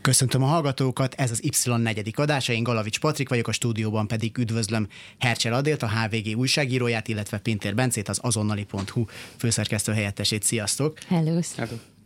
[0.00, 4.38] Köszöntöm a hallgatókat, ez az Y negyedik adása, én Galavics Patrik vagyok, a stúdióban pedig
[4.38, 9.04] üdvözlöm Hercsel Adélt, a HVG újságíróját, illetve Pintér Bencét, az azonnali.hu
[9.36, 10.42] főszerkesztő helyettesét.
[10.42, 10.98] Sziasztok!
[11.08, 11.40] Hello!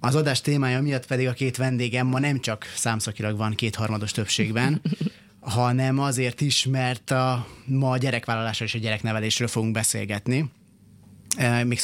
[0.01, 4.83] Az adás témája miatt pedig a két vendégem ma nem csak számszakilag van kétharmados többségben,
[5.41, 10.51] hanem azért is, mert a, ma a gyerekvállalásról és a gyereknevelésről fogunk beszélgetni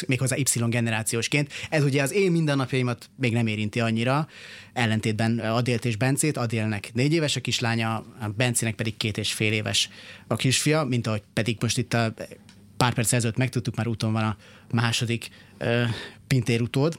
[0.06, 1.52] méghozzá Y generációsként.
[1.70, 4.28] Ez ugye az én mindennapjaimat még nem érinti annyira,
[4.72, 6.36] ellentétben Adélt és Bencét.
[6.36, 9.88] Adélnek négy éves a kislánya, a Bencének pedig két és fél éves
[10.26, 12.14] a kisfia, mint ahogy pedig most itt a
[12.76, 14.36] pár perc ezelőtt megtudtuk, már úton van a
[14.70, 15.28] második
[15.60, 15.82] uh,
[16.26, 16.98] Pintér utód.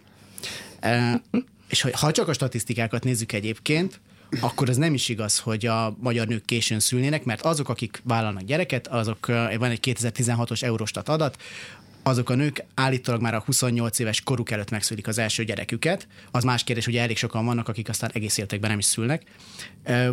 [1.67, 3.99] És ha csak a statisztikákat nézzük egyébként,
[4.39, 8.43] akkor ez nem is igaz, hogy a magyar nők későn szülnének, mert azok, akik vállalnak
[8.43, 9.25] gyereket, azok,
[9.57, 11.41] van egy 2016-os Eurostat adat,
[12.03, 16.07] azok a nők állítólag már a 28 éves koruk előtt megszülik az első gyereküket.
[16.31, 19.23] Az más kérdés, hogy elég sokan vannak, akik aztán egész életekben nem is szülnek.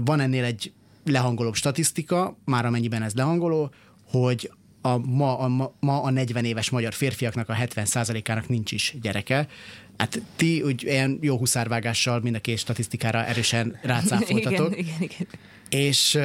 [0.05, 0.73] Van ennél egy
[1.05, 3.70] lehangolóbb statisztika, már amennyiben ez lehangoló,
[4.11, 9.48] hogy a, ma, a, ma a 40 éves magyar férfiaknak a 70%-ának nincs is gyereke.
[9.97, 14.79] Hát ti úgy ilyen jó huszárvágással mind a két statisztikára erősen rácáfoltatok.
[14.79, 15.27] igen, igen, igen.
[15.69, 16.17] És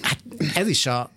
[0.00, 0.18] hát
[0.54, 1.10] ez is a,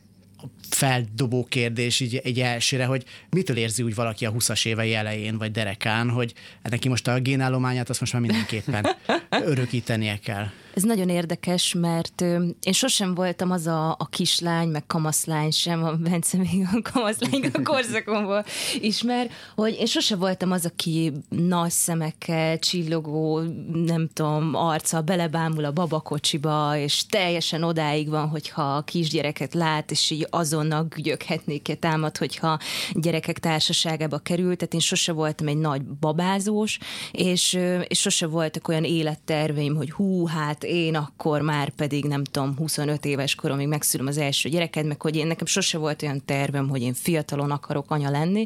[0.70, 5.52] feldobó kérdés így egy elsőre, hogy mitől érzi úgy valaki a 20-as évei elején, vagy
[5.52, 6.34] derekán, hogy
[6.64, 8.88] hát neki most a génállományát azt most már mindenképpen
[9.30, 10.48] örökítenie kell.
[10.76, 12.22] Ez nagyon érdekes, mert
[12.62, 17.50] én sosem voltam az a, a kislány, meg kamaszlány sem, a Bence még a kamaszlány
[17.54, 18.46] a korszakomból
[18.82, 23.40] ismer, hogy én sosem voltam az, aki nagy szemekkel, csillogó,
[23.74, 30.10] nem tudom, arca belebámul a babakocsiba, és teljesen odáig van, hogyha a kisgyereket lát, és
[30.10, 32.60] így azonnal gügyöghetnék támad, hogyha
[32.94, 36.78] gyerekek társaságába került, tehát én sose voltam egy nagy babázós,
[37.12, 42.56] és, és sose voltak olyan életterveim, hogy hú, hát én akkor már pedig nem tudom,
[42.58, 46.70] 25 éves koromig megszülöm az első gyereket, meg hogy én nekem sose volt olyan tervem,
[46.70, 48.46] hogy én fiatalon akarok anya lenni.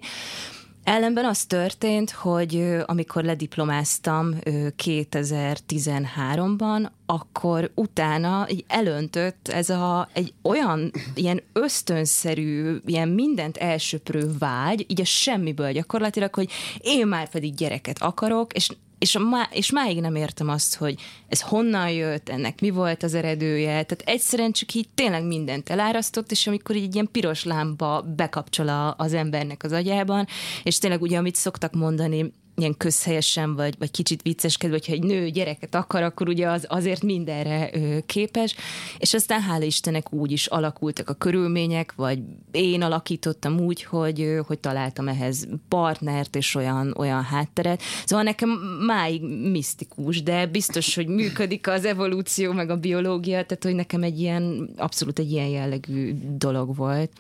[0.84, 4.36] Ellenben az történt, hogy amikor lediplomáztam
[4.84, 14.86] 2013-ban, akkor utána így elöntött ez a, egy olyan ilyen ösztönszerű, ilyen mindent elsöprő vágy,
[14.88, 16.50] így a semmiből gyakorlatilag, hogy
[16.82, 20.96] én már pedig gyereket akarok, és és, má, és máig nem értem azt, hogy
[21.28, 26.32] ez honnan jött, ennek mi volt az eredője, tehát egyszerűen csak így tényleg mindent elárasztott,
[26.32, 30.28] és amikor így ilyen piros lámpa bekapcsol az embernek az agyában,
[30.64, 35.30] és tényleg ugye, amit szoktak mondani, ilyen közhelyesen, vagy, vagy kicsit vicceskedve, hogyha egy nő
[35.30, 37.72] gyereket akar, akkor ugye az azért mindenre
[38.06, 38.56] képes,
[38.98, 42.20] és aztán hála Istennek úgy is alakultak a körülmények, vagy
[42.52, 47.82] én alakítottam úgy, hogy, hogy találtam ehhez partnert és olyan, olyan hátteret.
[48.06, 48.50] Szóval nekem
[48.86, 49.22] máig
[49.52, 54.70] misztikus, de biztos, hogy működik az evolúció, meg a biológia, tehát hogy nekem egy ilyen,
[54.78, 57.12] abszolút egy ilyen jellegű dolog volt.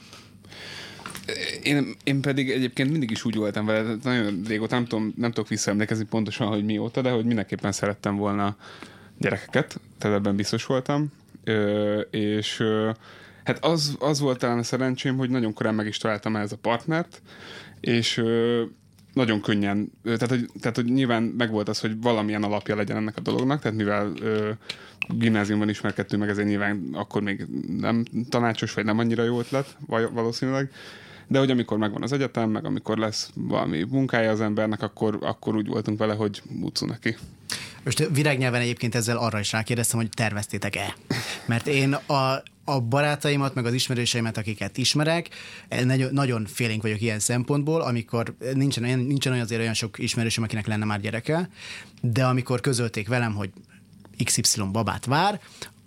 [1.64, 5.50] Én, én pedig egyébként mindig is úgy voltam vele, nagyon régóta nem, tudom, nem tudok
[5.50, 8.56] visszaemlékezni pontosan, hogy mióta, de hogy mindenképpen szerettem volna
[9.18, 11.12] gyerekeket, tehát ebben biztos voltam.
[11.44, 12.90] Ö, és ö,
[13.44, 16.58] hát az, az volt talán a szerencsém, hogy nagyon korán meg is találtam ehhez a
[16.58, 17.22] partnert,
[17.80, 18.64] és ö,
[19.14, 23.22] nagyon könnyen, tehát hogy, tehát hogy nyilván megvolt az, hogy valamilyen alapja legyen ennek a
[23.22, 24.52] dolognak, tehát mivel ö,
[25.08, 27.46] gimnáziumban ismerkedtünk meg, ezért nyilván akkor még
[27.80, 29.78] nem tanácsos, vagy nem annyira jó ötlet,
[30.14, 30.72] valószínűleg,
[31.30, 35.56] de hogy amikor megvan az egyetem, meg amikor lesz valami munkája az embernek, akkor, akkor
[35.56, 37.18] úgy voltunk vele, hogy utcú neki.
[37.84, 40.96] Most virágnyelven egyébként ezzel arra is rákérdeztem, hogy terveztétek-e?
[41.46, 45.30] Mert én a, a barátaimat, meg az ismerőseimet, akiket ismerek,
[45.84, 50.68] nagyon, nagyon félénk vagyok ilyen szempontból, amikor nincsen, nincsen olyan azért olyan sok ismerősöm, akinek
[50.68, 51.50] lenne már gyereke,
[52.02, 53.50] de amikor közölték velem, hogy
[54.24, 55.40] XY babát vár,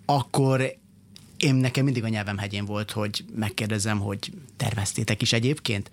[0.05, 0.75] akkor
[1.43, 5.89] én nekem mindig a nyelvem hegyén volt, hogy megkérdezem, hogy terveztétek is egyébként?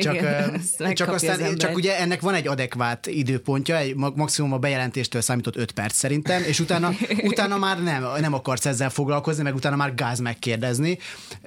[0.00, 0.60] Csak, Igen,
[0.94, 5.72] csak aztán, csak ugye ennek van egy adekvát időpontja, egy maximum a bejelentéstől számított 5
[5.72, 6.92] perc szerintem, és utána,
[7.30, 10.98] utána már nem, nem akarsz ezzel foglalkozni, meg utána már gáz megkérdezni,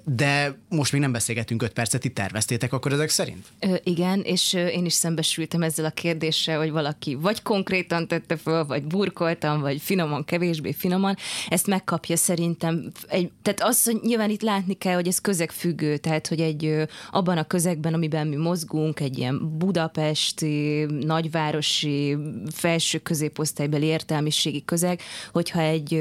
[0.03, 3.45] de most még nem beszélgetünk 5 percet, itt terveztétek akkor ezek szerint?
[3.59, 8.65] Ö, igen, és én is szembesültem ezzel a kérdéssel, hogy valaki vagy konkrétan tette föl,
[8.65, 11.17] vagy burkoltan, vagy finoman, kevésbé finoman,
[11.47, 16.27] ezt megkapja szerintem egy tehát azt, hogy nyilván itt látni kell, hogy ez közegfüggő, tehát
[16.27, 22.17] hogy egy abban a közegben, amiben mi mozgunk, egy ilyen budapesti, nagyvárosi,
[22.51, 25.01] felső középosztálybeli értelmiségi közeg,
[25.31, 25.91] hogyha egy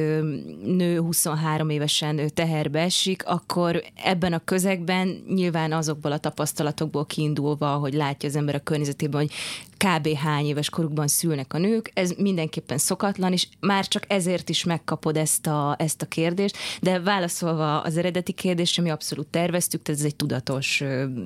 [0.64, 7.94] nő 23 évesen teherbe esik, akkor ebben a közegben nyilván azokból a tapasztalatokból kiindulva, hogy
[7.94, 9.32] látja az ember a környezetében, hogy
[9.78, 10.14] kb.
[10.16, 15.16] hány éves korukban szülnek a nők, ez mindenképpen szokatlan, és már csak ezért is megkapod
[15.16, 20.06] ezt a, ezt a kérdést, de válaszolva az eredeti kérdésre, mi abszolút terveztük, tehát ez
[20.06, 20.82] egy tudatos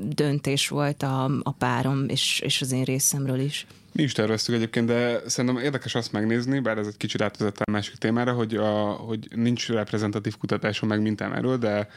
[0.08, 3.66] döntés volt a, a párom és, és az én részemről is.
[3.92, 7.70] Mi is terveztük egyébként, de szerintem érdekes azt megnézni, bár ez egy kicsit átvezet a
[7.70, 11.88] másik témára, hogy, a, hogy nincs reprezentatív kutatásom meg mintám erről, de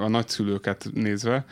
[0.00, 1.44] a nagyszülőket nézve,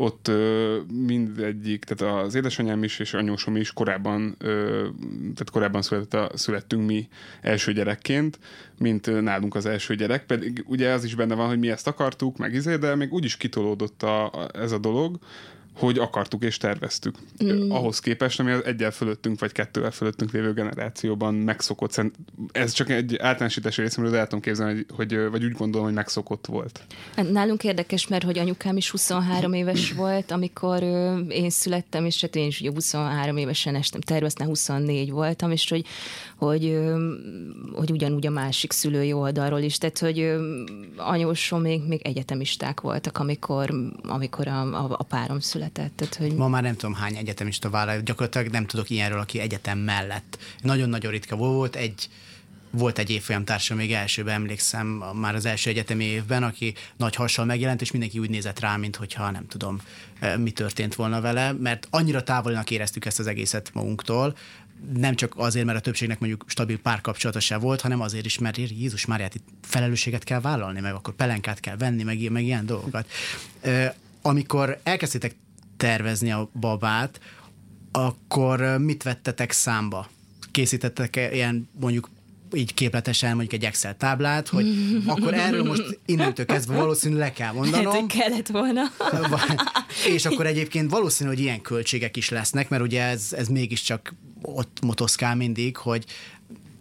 [0.00, 4.88] ott ö, mindegyik, tehát az édesanyám is és anyósom is korábban, ö,
[5.20, 7.08] tehát korábban született a, születtünk mi
[7.40, 8.38] első gyerekként,
[8.78, 12.36] mint nálunk az első gyerek, pedig ugye az is benne van, hogy mi ezt akartuk,
[12.36, 15.18] meg izé, de még úgy is kitolódott a, a, ez a dolog,
[15.78, 17.16] hogy akartuk és terveztük.
[17.44, 17.70] Mm.
[17.70, 22.02] Ahhoz képest, ami az egyel fölöttünk, vagy kettővel fölöttünk lévő generációban megszokott.
[22.52, 25.96] Ez csak egy általánosítás részemről, de el tudom képzelni, hogy, hogy, vagy úgy gondolom, hogy
[25.96, 26.80] megszokott volt.
[27.16, 30.82] Hát nálunk érdekes, mert hogy anyukám is 23 éves volt, amikor
[31.28, 35.84] én születtem, és hát én is ugye 23 évesen estem, terveztem 24 voltam, és hogy,
[36.36, 36.78] hogy,
[37.72, 40.34] hogy ugyanúgy a másik szülői oldalról is, tehát hogy
[40.96, 45.96] anyósom még, még egyetemisták voltak, amikor, amikor a, a, a párom született született.
[45.96, 46.34] Tehát, hogy...
[46.34, 50.38] Ma már nem tudom hány egyetemista vállal, gyakorlatilag nem tudok ilyenről, aki egyetem mellett.
[50.62, 52.08] Nagyon-nagyon ritka volt, egy
[52.70, 57.80] volt egy évfolyamtársam, még elsőben emlékszem, már az első egyetemi évben, aki nagy hassal megjelent,
[57.80, 59.80] és mindenki úgy nézett rá, mint hogyha nem tudom,
[60.18, 64.36] eh, mi történt volna vele, mert annyira távolinak éreztük ezt az egészet magunktól,
[64.94, 68.56] nem csak azért, mert a többségnek mondjuk stabil párkapcsolata se volt, hanem azért is, mert
[68.56, 73.10] Jézus Máriát itt felelősséget kell vállalni, meg akkor pelenkát kell venni, meg, meg ilyen dolgokat.
[73.60, 73.92] Eh,
[74.22, 75.34] amikor elkezdtétek
[75.78, 77.20] tervezni a babát,
[77.92, 80.08] akkor mit vettetek számba?
[80.50, 82.10] Készítettek -e ilyen mondjuk
[82.52, 84.66] így képletesen mondjuk egy Excel táblát, hogy
[85.06, 87.92] akkor erről most innentől kezdve valószínűleg le kell mondanom.
[87.92, 88.82] Hát, kellett volna.
[90.14, 94.78] És akkor egyébként valószínű, hogy ilyen költségek is lesznek, mert ugye ez, ez mégiscsak ott
[94.82, 96.04] motoszkál mindig, hogy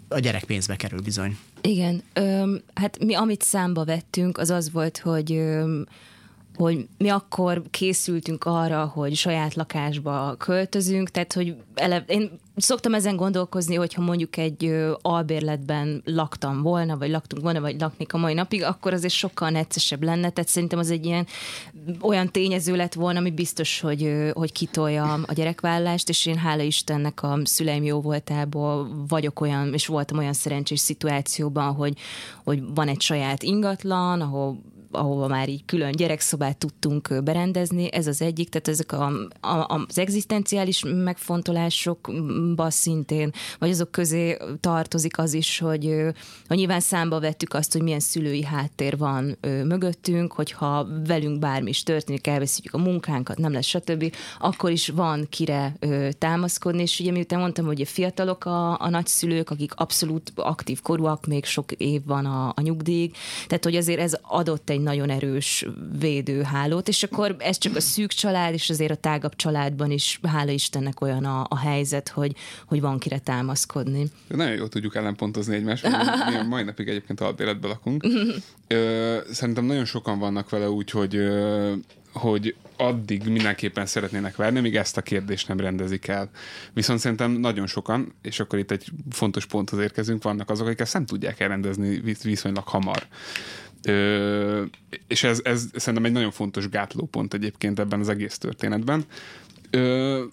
[0.07, 1.37] a gyerek pénzbe kerül bizony.
[1.61, 5.85] Igen, öm, hát mi amit számba vettünk, az az volt, hogy öm,
[6.57, 13.15] hogy mi akkor készültünk arra, hogy saját lakásba költözünk, tehát hogy ele, én szoktam ezen
[13.15, 18.63] gondolkozni, hogyha mondjuk egy albérletben laktam volna, vagy laktunk volna, vagy laknék a mai napig,
[18.63, 21.27] akkor azért sokkal neccesebb lenne, tehát szerintem az egy ilyen
[22.01, 27.23] olyan tényező lett volna, ami biztos, hogy, hogy kitolja a gyerekvállást, és én hála Istennek
[27.23, 31.97] a szüleim jó voltából vagyok olyan, és voltam olyan szerencsés szituációban, hogy,
[32.43, 34.59] hogy van egy saját ingatlan, ahol
[34.91, 39.05] ahova már így külön gyerekszobát tudtunk berendezni, ez az egyik, tehát ezek a,
[39.47, 45.95] a, az egzisztenciális megfontolásokba szintén, vagy azok közé tartozik az is, hogy,
[46.47, 51.83] hogy nyilván számba vettük azt, hogy milyen szülői háttér van mögöttünk, hogyha velünk bármi is
[51.83, 55.77] történik, elveszítjük a munkánkat, nem lesz stb., akkor is van kire
[56.17, 61.25] támaszkodni, és ugye miután mondtam, hogy a fiatalok a, a nagyszülők, akik abszolút aktív korúak,
[61.25, 63.11] még sok év van a, a nyugdíj,
[63.47, 65.65] tehát hogy azért ez adott egy nagyon erős
[65.99, 70.51] védőhálót, és akkor ez csak a szűk család, és azért a tágabb családban is, hála
[70.51, 74.05] Istennek olyan a, a helyzet, hogy, hogy van kire támaszkodni.
[74.27, 75.83] Nagyon jól tudjuk ellenpontozni egymást,
[76.29, 78.05] mi a mai napig egyébként albéletben lakunk.
[79.31, 81.19] Szerintem nagyon sokan vannak vele úgy, hogy
[82.17, 86.29] hogy addig mindenképpen szeretnének várni, míg ezt a kérdést nem rendezik el.
[86.73, 90.93] Viszont szerintem nagyon sokan, és akkor itt egy fontos ponthoz érkezünk, vannak azok, akik ezt
[90.93, 93.07] nem tudják elrendezni viszonylag hamar.
[95.07, 99.03] És ez, ez szerintem egy nagyon fontos gátlópont egyébként ebben az egész történetben.
[99.69, 100.23] Ö,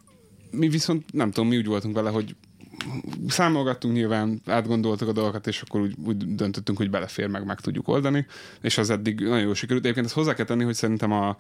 [0.51, 2.35] mi viszont nem tudom, mi úgy voltunk vele, hogy
[3.29, 7.89] számolgattunk nyilván, átgondoltuk a dolgokat, és akkor úgy, úgy döntöttünk, hogy belefér, meg meg tudjuk
[7.89, 8.27] oldani,
[8.61, 9.83] és az eddig nagyon jól sikerült.
[9.85, 11.37] Egyébként ezt hozzá kell tenni, hogy szerintem a,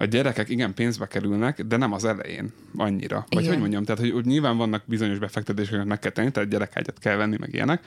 [0.00, 3.26] a gyerekek igen pénzbe kerülnek, de nem az elején annyira.
[3.28, 3.52] Vagy Igen.
[3.52, 6.98] hogy mondjam, tehát hogy, hogy nyilván vannak bizonyos befektetések, amiket meg kell tenni, tehát gyerekágyat
[6.98, 7.84] kell venni, meg ilyenek,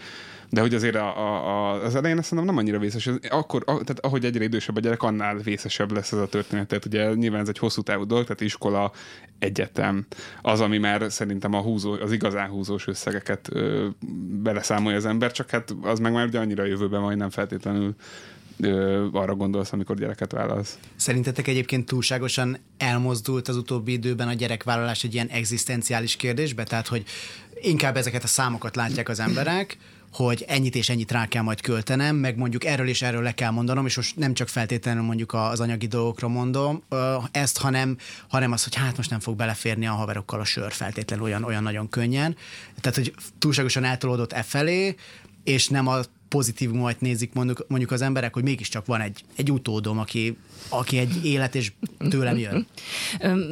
[0.50, 3.10] de hogy azért a, a, a, az elején azt szerintem nem annyira vészes.
[3.30, 6.68] Akkor, a, tehát ahogy egyre idősebb a gyerek, annál vészesebb lesz ez a történet.
[6.68, 8.92] Tehát ugye nyilván ez egy hosszú távú dolog, tehát iskola,
[9.40, 10.06] egyetem,
[10.42, 13.88] az, ami már szerintem a húzó, az igazán húzós összegeket ö,
[14.44, 17.96] beleszámolja az ember, csak hát az meg már ugye annyira a jövőben majd nem feltétlenül
[18.60, 20.78] ö, arra gondolsz, amikor gyereket vállalsz.
[20.96, 26.64] Szerintetek egyébként túlságosan elmozdult az utóbbi időben a gyerekvállalás egy ilyen egzisztenciális kérdésbe?
[26.64, 27.04] Tehát, hogy
[27.62, 29.78] inkább ezeket a számokat látják az emberek,
[30.12, 33.52] hogy ennyit és ennyit rá kell majd költenem, meg mondjuk erről és erről le kell
[33.52, 36.84] mondanom, és most nem csak feltétlenül mondjuk az anyagi dolgokra mondom
[37.32, 41.26] ezt, hanem, hanem az, hogy hát most nem fog beleférni a haverokkal a sör feltétlenül
[41.26, 42.36] olyan, olyan nagyon könnyen.
[42.82, 44.96] Tehát, hogy túlságosan eltolódott e felé,
[45.44, 46.00] és nem a
[46.32, 50.38] pozitívumot nézik mondjuk, mondjuk az emberek, hogy mégiscsak van egy, egy utódom, aki,
[50.70, 51.72] aki egy élet, és
[52.10, 52.68] tőlem jön.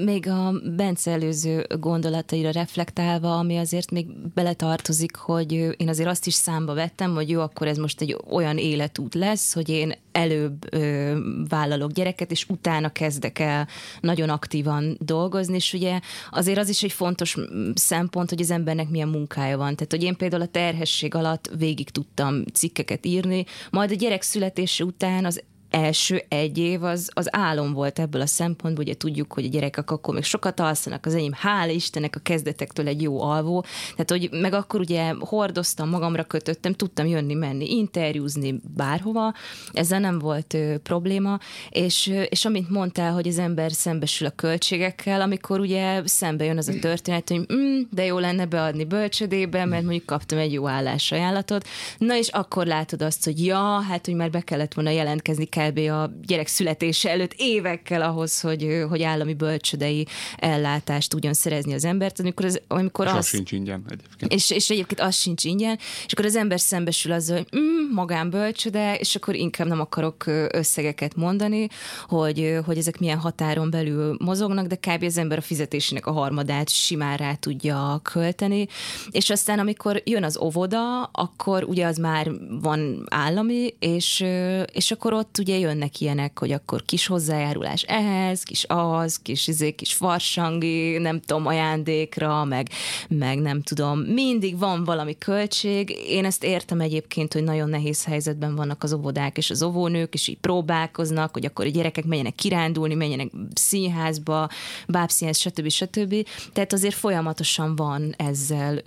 [0.05, 6.33] Még a Bence előző gondolataira reflektálva, ami azért még beletartozik, hogy én azért azt is
[6.33, 11.17] számba vettem, hogy jó, akkor ez most egy olyan életút lesz, hogy én előbb ö,
[11.49, 13.67] vállalok gyereket, és utána kezdek el
[14.01, 18.89] nagyon aktívan dolgozni, és ugye azért az is egy fontos mm, szempont, hogy az embernek
[18.89, 19.75] milyen munkája van.
[19.75, 24.83] Tehát, hogy én például a terhesség alatt végig tudtam cikkeket írni, majd a gyerek születése
[24.83, 29.45] után az első egy év az, az álom volt ebből a szempontból, ugye tudjuk, hogy
[29.45, 33.65] a gyerekek akkor még sokat alszanak, az enyém, hála Istennek a kezdetektől egy jó alvó,
[33.91, 39.33] tehát hogy meg akkor ugye hordoztam, magamra kötöttem, tudtam jönni, menni, interjúzni bárhova,
[39.71, 45.21] ezzel nem volt ö, probléma, és, és amit mondtál, hogy az ember szembesül a költségekkel,
[45.21, 49.83] amikor ugye szembe jön az a történet, hogy mm, de jó lenne beadni bölcsödébe, mert
[49.83, 54.29] mondjuk kaptam egy jó állásajánlatot, na és akkor látod azt, hogy ja, hát hogy már
[54.29, 55.77] be kellett volna jelentkezni kb.
[55.77, 62.19] a gyerek születése előtt évekkel ahhoz, hogy, hogy állami bölcsödei ellátást tudjon szerezni az embert,
[62.19, 63.17] amikor, az, amikor És az...
[63.17, 64.33] az sincs ingyen egyébként.
[64.33, 68.95] És, és egyébként az sincs ingyen, és akkor az ember szembesül azzal, hogy mm, magánbölcsöde,
[68.95, 71.67] és akkor inkább nem akarok összegeket mondani,
[72.07, 75.03] hogy, hogy ezek milyen határon belül mozognak, de kb.
[75.03, 78.67] az ember a fizetésének a harmadát simán rá tudja költeni,
[79.11, 84.25] és aztán amikor jön az óvoda, akkor ugye az már van állami, és,
[84.71, 89.71] és akkor ott ugye jönnek ilyenek, hogy akkor kis hozzájárulás ehhez, kis az, kis, izé,
[89.71, 92.69] kis farsangi, nem tudom, ajándékra, meg,
[93.09, 95.89] meg nem tudom, mindig van valami költség.
[96.07, 100.27] Én ezt értem egyébként, hogy nagyon nehéz helyzetben vannak az óvodák és az óvónők, és
[100.27, 104.49] így próbálkoznak, hogy akkor a gyerekek menjenek kirándulni, menjenek színházba,
[104.87, 105.69] bábszínház, stb.
[105.69, 106.27] stb.
[106.53, 108.81] Tehát azért folyamatosan van ezzel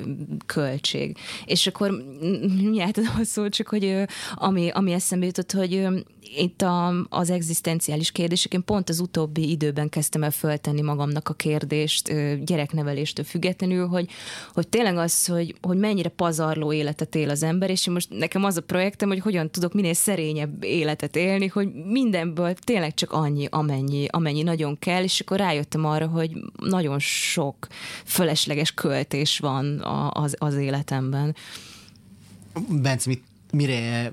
[0.46, 1.16] költség.
[1.44, 2.02] És akkor
[3.20, 3.94] a szót, csak hogy
[4.34, 5.88] ami, ami eszembe jutott, hogy
[6.36, 11.34] itt a, az egzisztenciális kérdések, én pont az utóbbi időben kezdtem el föltenni magamnak a
[11.34, 12.12] kérdést
[12.44, 14.10] gyerekneveléstől függetlenül, hogy,
[14.54, 18.56] hogy tényleg az, hogy, hogy mennyire pazarló életet él az ember, és most nekem az
[18.56, 24.06] a projektem, hogy hogyan tudok minél szerényebb életet élni, hogy mindenből tényleg csak annyi, amennyi,
[24.10, 27.66] amennyi nagyon kell, és akkor rájöttem arra, hogy nagyon sok
[28.04, 29.80] fölesleges költés van
[30.12, 31.34] az, az életemben.
[32.68, 34.12] Bence, mit, mire,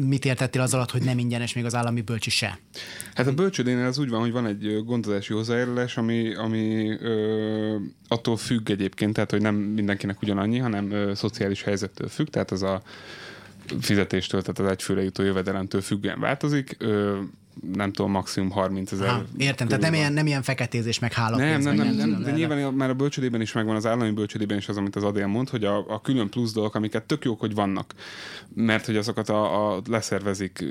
[0.00, 2.58] mit értettél az alatt, hogy nem ingyenes még az állami bölcsi se?
[3.14, 7.76] Hát a bölcsödénél az úgy van, hogy van egy gondozási hozzájárulás, ami, ami ö,
[8.08, 12.62] attól függ egyébként, tehát hogy nem mindenkinek ugyanannyi, hanem ö, szociális helyzettől függ, tehát az
[12.62, 12.82] a
[13.80, 16.76] fizetéstől, tehát az egyfőre jutó jövedelemtől függően változik.
[16.78, 17.20] Ö,
[17.72, 19.22] nem tudom, maximum 30 ezer.
[19.36, 21.64] Értem, tehát nem ilyen, nem ilyen feketézés, meg Nem, hálapénz.
[21.64, 24.56] nem, meg nem, nem, tudom, de nyilván már a bölcsödében is megvan, az állami bölcsödében
[24.56, 27.40] is az, amit az Adél mond, hogy a, a külön plusz dolgok, amiket tök jók,
[27.40, 27.94] hogy vannak,
[28.54, 30.64] mert hogy azokat a, a leszervezik,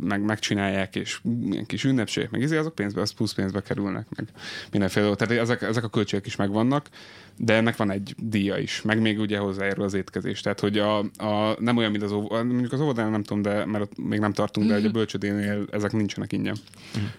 [0.00, 4.28] meg megcsinálják, és ilyen kis ünnepségek, meg izé, azok pénzbe, az plusz pénzbe kerülnek, meg
[4.70, 5.26] mindenféle dolgok.
[5.26, 6.88] Tehát ezek, ezek a költségek is megvannak,
[7.36, 10.40] de ennek van egy díja is, meg még ugye hozzájárul az étkezés.
[10.40, 13.64] Tehát, hogy a, a, nem olyan, mint az óvodán, mondjuk az óvodán nem tudom, de
[13.64, 16.56] mert ott még nem tartunk, de hogy a bölcsödénél ezek nincsenek ingyen.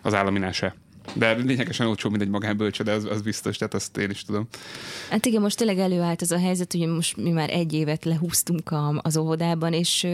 [0.01, 0.75] Az államinál se.
[1.13, 4.47] De lényegesen olcsó, mint egy magánbölcsöde, az, az biztos, tehát azt én is tudom.
[5.09, 8.71] Hát igen, most tényleg előállt az a helyzet, hogy most mi már egy évet lehúztunk
[8.71, 10.07] a, az óvodában, és,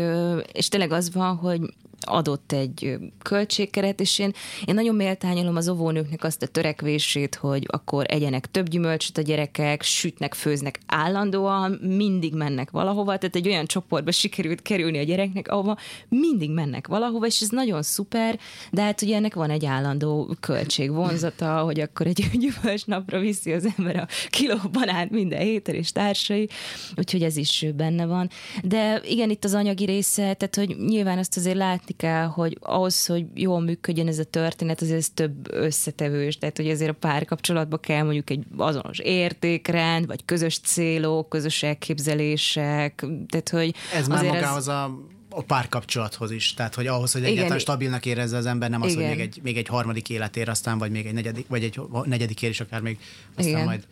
[0.51, 1.60] és tényleg az van, hogy
[2.05, 4.33] adott egy költségkeret, és én,
[4.65, 9.81] én nagyon méltányolom az óvónőknek azt a törekvését, hogy akkor egyenek több gyümölcsöt a gyerekek,
[9.81, 15.77] sütnek, főznek állandóan, mindig mennek valahova, tehát egy olyan csoportba sikerült kerülni a gyereknek, ahova
[16.10, 18.39] mindig mennek valahova, és ez nagyon szuper,
[18.72, 20.91] de hát ugye ennek van egy állandó költség.
[20.91, 25.91] vonzata, hogy akkor egy gyümölcs napra viszi az ember a kiló banát minden héten és
[25.91, 26.50] társai,
[26.95, 28.29] úgyhogy ez is benne van.
[28.63, 33.05] De igen, itt az anyagi része, tehát hogy nyilván azt azért látni kell, hogy ahhoz,
[33.05, 37.77] hogy jól működjön ez a történet, azért ez több összetevős, tehát hogy azért a párkapcsolatba
[37.77, 44.67] kell mondjuk egy azonos értékrend, vagy közös célok, közös elképzelések, tehát hogy Ez már magához
[44.67, 44.83] a,
[45.29, 46.53] a párkapcsolathoz is.
[46.53, 47.59] Tehát, hogy ahhoz, hogy egyáltalán Igen.
[47.59, 49.15] stabilnak érezze az ember, nem az, hogy Igen.
[49.15, 52.50] még egy, még egy harmadik életér, aztán vagy még egy negyedik, vagy egy negyedik ér
[52.50, 53.00] is akár még
[53.35, 53.65] aztán Igen.
[53.65, 53.83] majd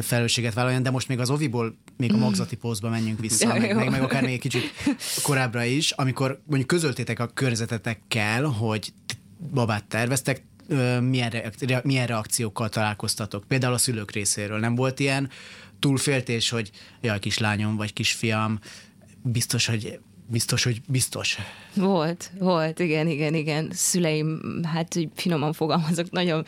[0.00, 3.74] felelősséget vállaljon, de most még az Oviból még a magzati pózba menjünk vissza, Ja, meg,
[3.74, 4.72] meg, meg akár még egy kicsit
[5.22, 8.92] korábbra is, amikor mondjuk közöltétek a körzetetekkel, hogy
[9.52, 10.42] babát terveztek,
[11.00, 13.44] milyen, reak- rea- milyen reakciókkal találkoztatok?
[13.48, 15.30] Például a szülők részéről nem volt ilyen
[15.78, 18.58] túlféltés, hogy jaj, kislányom vagy kisfiam,
[19.22, 21.38] biztos, hogy biztos, hogy biztos.
[21.74, 23.68] Volt, volt, igen, igen, igen.
[23.72, 26.46] Szüleim, hát hogy finoman fogalmazok, nagyon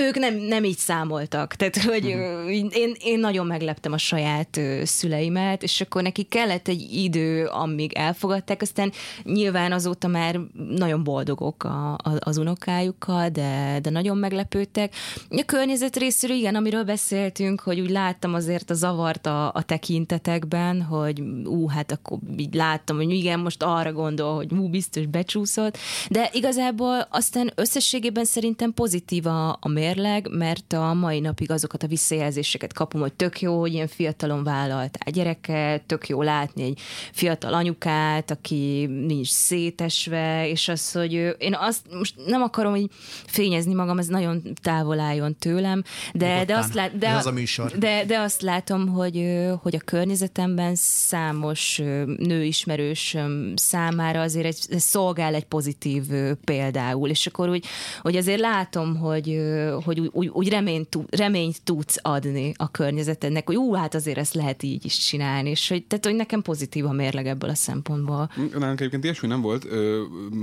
[0.00, 1.54] ők nem, nem így számoltak.
[1.54, 6.88] Tehát, hogy ö, én, én nagyon megleptem a saját szüleimet, és akkor nekik kellett egy
[6.92, 8.92] idő, amíg elfogadták, aztán
[9.22, 14.94] nyilván azóta már nagyon boldogok a, a, az unokájukkal, de, de nagyon meglepődtek.
[15.30, 20.82] A környezet részéről, igen, amiről beszéltünk, hogy úgy láttam azért a zavart a, a tekintetekben,
[20.82, 25.78] hogy ú, hát akkor így láttam, hogy igen, most arra gondol, hogy ú, biztos becsúszott,
[26.08, 31.86] de igazából aztán összességében szerintem pozitív a, a mérleg, mert a mai napig azokat a
[31.86, 36.80] visszajelzéseket kapom, hogy tök jó, hogy ilyen fiatalon vállaltál gyereket, tök jó látni egy
[37.12, 42.90] fiatal anyukát, aki nincs szétesve, és az, hogy én azt most nem akarom így
[43.26, 45.82] fényezni magam, ez nagyon távol álljon tőlem,
[46.12, 47.72] de, de azt lát, de, az a műsor.
[47.78, 55.34] de, de azt látom, hogy, hogy a környezetemben számos ö, nőismerősöm számára azért egy, szolgál
[55.34, 56.04] egy pozitív
[56.44, 57.66] például, és akkor úgy,
[58.02, 59.40] hogy azért látom, hogy,
[59.84, 64.34] hogy úgy, úgy, úgy reményt, reményt tudsz adni a környezetednek, hogy ú, hát azért ezt
[64.34, 68.30] lehet így is csinálni, és hogy, tehát, hogy nekem pozitív a mérleg ebből a szempontból.
[68.58, 69.66] Nálunk egyébként ilyesmi nem volt,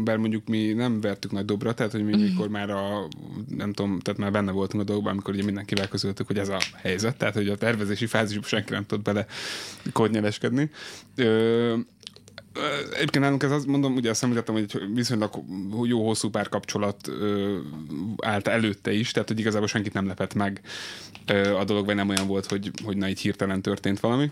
[0.04, 3.08] bár mondjuk mi nem vertük nagy dobra, tehát hogy mi mikor már a,
[3.48, 6.60] nem tudom, tehát már benne voltunk a dolgokban, amikor ugye mindenkivel közöltük, hogy ez a
[6.76, 9.26] helyzet, tehát hogy a tervezési fázisban senki nem tud bele
[9.94, 10.70] kodnyeleskedni.
[12.94, 15.44] Egyébként nálunk ez az, mondom, ugye azt említettem, hogy viszonylag
[15.84, 17.10] jó hosszú párkapcsolat
[18.18, 20.62] állt előtte is, tehát hogy igazából senkit nem lepett meg
[21.60, 24.32] a dolog, vagy nem olyan volt, hogy, hogy na így hirtelen történt valami.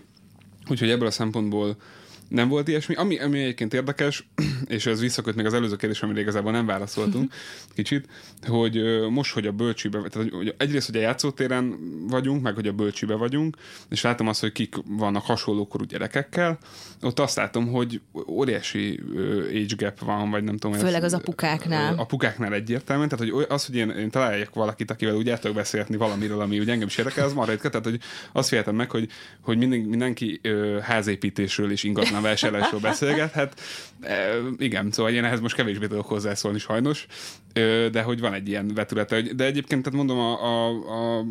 [0.68, 1.76] Úgyhogy ebből a szempontból
[2.32, 2.94] nem volt ilyesmi.
[2.94, 4.28] Ami, ami egyébként érdekes,
[4.66, 7.32] és ez visszaköt még az előző kérdés, amire igazából nem válaszoltunk
[7.74, 8.06] kicsit,
[8.46, 12.72] hogy most, hogy a bölcsibe, tehát hogy- egyrészt, hogy a játszótéren vagyunk, meg hogy a
[12.72, 13.56] bölcsibe vagyunk,
[13.88, 16.58] és látom azt, hogy kik vannak hasonló korú gyerekekkel,
[17.02, 19.00] ott azt látom, hogy óriási
[19.48, 20.78] age gap van, vagy nem tudom.
[20.78, 21.94] Főleg az apukáknál.
[21.98, 25.96] Apukáknál egyértelműen, tehát hogy az, hogy én, én találjak valakit, akivel úgy el tudok beszélni
[25.96, 28.00] valamiről, ami úgy engem is érdekel, az már ritka, tehát hogy
[28.32, 29.08] azt féltem meg, hogy,
[29.40, 33.60] hogy minden, mindenki ö, házépítésről és ingatlan vásárlásról beszélgethet.
[34.00, 37.06] E, igen, szóval én ehhez most kevésbé tudok hozzászólni sajnos,
[37.90, 39.20] de hogy van egy ilyen vetülete.
[39.20, 41.24] De egyébként, tehát mondom, a, a, a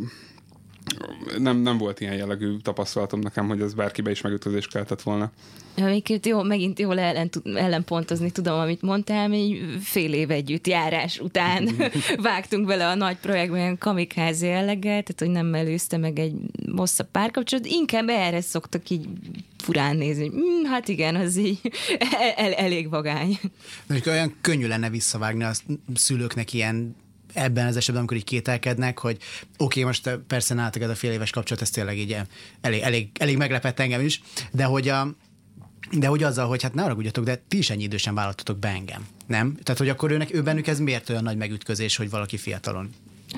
[1.37, 5.31] nem, nem volt ilyen jellegű tapasztalatom nekem, hogy ez bárkibe is megütözést keltett volna.
[5.77, 11.69] Amiket jó, megint jól ellen, ellenpontozni tudom, amit mondtál, mi fél év együtt járás után
[12.21, 16.33] vágtunk bele a nagy projektben ilyen kamikázi jelleggel, tehát hogy nem előzte meg egy
[16.75, 19.07] hosszabb párkapcsolat, inkább erre szoktak így
[19.57, 20.27] furán nézni.
[20.27, 21.59] hogy, Mm, hát igen, az így
[22.19, 23.39] el, el, elég vagány.
[23.87, 25.51] Mondjuk olyan könnyű lenne visszavágni a
[25.93, 26.95] szülőknek ilyen
[27.33, 29.23] ebben az esetben, amikor így kételkednek, hogy oké,
[29.57, 32.21] okay, most eh, persze nálatok ez a fél éves kapcsolat, ez tényleg így eh,
[32.61, 35.15] elég, elég, elég meglepett engem is, de hogy a,
[35.91, 39.07] de hogy azzal, hogy hát ne haragudjatok, de ti is ennyi idősen vállaltatok be engem,
[39.27, 39.57] nem?
[39.63, 42.89] Tehát, hogy akkor őnek, ő bennük ez miért olyan nagy megütközés, hogy valaki fiatalon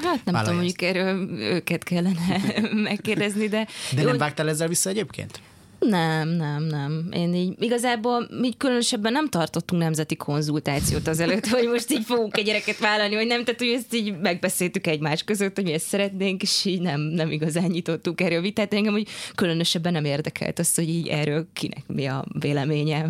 [0.02, 2.42] Hát nem tudom, mondjuk erről őket kellene
[2.90, 3.68] megkérdezni, de...
[3.94, 5.42] De Jó, nem vágtál ezzel vissza egyébként?
[5.90, 7.08] Nem, nem, nem.
[7.12, 12.46] Én így igazából mi különösebben nem tartottunk nemzeti konzultációt azelőtt, hogy most így fogunk egy
[12.46, 16.42] gyereket vállalni, vagy nem, tehát hogy ezt így megbeszéltük egymás között, hogy mi ezt szeretnénk,
[16.42, 18.74] és így nem, nem igazán nyitottuk erről vitát.
[18.74, 23.10] Engem hogy különösebben nem érdekelt az, hogy így erről kinek mi a véleménye.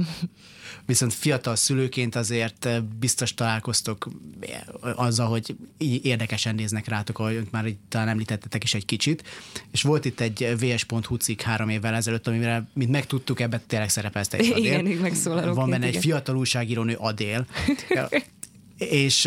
[0.85, 4.07] Viszont fiatal szülőként azért eh, biztos találkoztok
[4.39, 9.23] eh, azzal, hogy így érdekesen néznek rátok, ahogy már itt talán említettetek is egy kicsit.
[9.71, 14.33] És volt itt egy vs.hu cikk három évvel ezelőtt, amivel, mint megtudtuk, ebben tényleg szerepelsz
[14.33, 14.65] egy Adél.
[14.65, 16.01] Igen, így Van benne egy igen.
[16.01, 17.45] fiatal újságírónő Adél.
[18.89, 19.23] És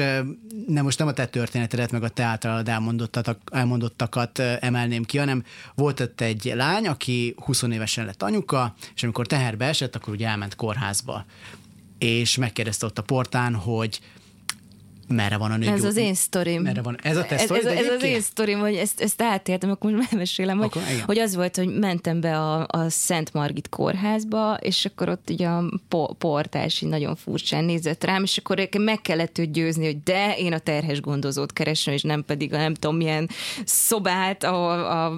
[0.67, 5.45] nem most nem a te történetedet, meg a te általad elmondottakat, elmondottakat emelném ki, hanem
[5.75, 10.27] volt ott egy lány, aki 20 évesen lett anyuka, és amikor teherbe esett, akkor ugye
[10.27, 11.25] elment kórházba.
[11.99, 14.01] És megkérdezte ott a portán, hogy
[15.09, 15.67] merre van a nő?
[15.67, 16.63] Ez az én sztorim.
[16.63, 16.99] Merre van?
[17.03, 19.91] Ez a te ez, sztorid ez, ez az én sztorim, hogy ezt, ezt átéltem, akkor
[19.91, 21.05] most elmesélem, hogy, igen.
[21.05, 25.47] hogy az volt, hogy mentem be a, a Szent Margit kórházba, és akkor ott ugye
[25.47, 30.37] a po, portás nagyon furcsán nézett rám, és akkor meg kellett őt győzni, hogy de
[30.37, 33.29] én a terhes gondozót keresem, és nem pedig a nem tudom milyen
[33.65, 35.15] szobát, a, a,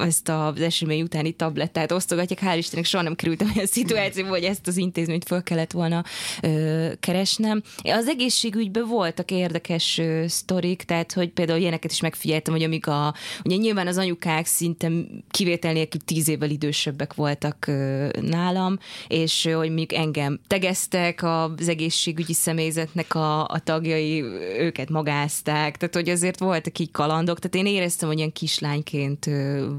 [0.00, 2.40] ezt az esemény utáni tablettát osztogatják.
[2.44, 6.04] Hál' Istennek soha nem kerültem olyan szituációba, hogy ezt az intézményt föl kellett volna
[6.42, 7.62] ö, keresnem.
[7.82, 8.84] Az egészségügyben
[9.28, 13.86] voltak érdekes ö, sztorik, tehát hogy például ilyeneket is megfigyeltem, hogy amíg a, ugye nyilván
[13.86, 14.90] az anyukák szinte
[15.30, 22.32] kivétel nélkül tíz évvel idősebbek voltak ö, nálam, és hogy mondjuk engem tegeztek az egészségügyi
[22.32, 24.22] személyzetnek a, a tagjai,
[24.58, 29.30] őket magázták, tehát hogy azért voltak így kalandok, tehát én éreztem, hogy ilyen kislányként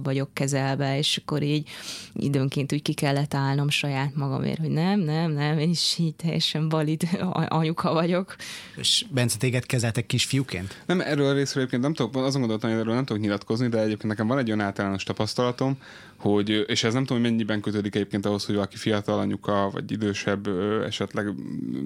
[0.04, 1.70] vagyok kezelve, és akkor így
[2.14, 6.70] időnként úgy ki kellett állnom saját magamért, hogy nem, nem, nem, én is így teljesen
[6.70, 7.04] valid
[7.48, 8.36] anyuka vagyok.
[8.76, 10.82] És Bence, téged kezeltek kisfiúként?
[10.86, 13.78] Nem, erről a részről egyébként nem tudok, azon gondoltam, hogy erről nem tudok nyilatkozni, de
[13.80, 15.78] egyébként nekem van egy olyan általános tapasztalatom,
[16.18, 19.92] hogy, és ez nem tudom, hogy mennyiben kötődik egyébként ahhoz, hogy valaki fiatal anyuka, vagy
[19.92, 20.48] idősebb
[20.86, 21.26] esetleg,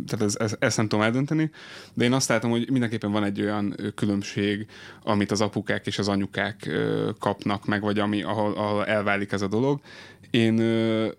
[0.07, 1.51] tehát ez, ez, ezt nem tudom eldönteni,
[1.93, 4.67] de én azt látom, hogy mindenképpen van egy olyan különbség,
[5.03, 6.69] amit az apukák és az anyukák
[7.19, 9.79] kapnak meg, vagy ami, ahol, ahol elválik ez a dolog.
[10.31, 10.59] Én,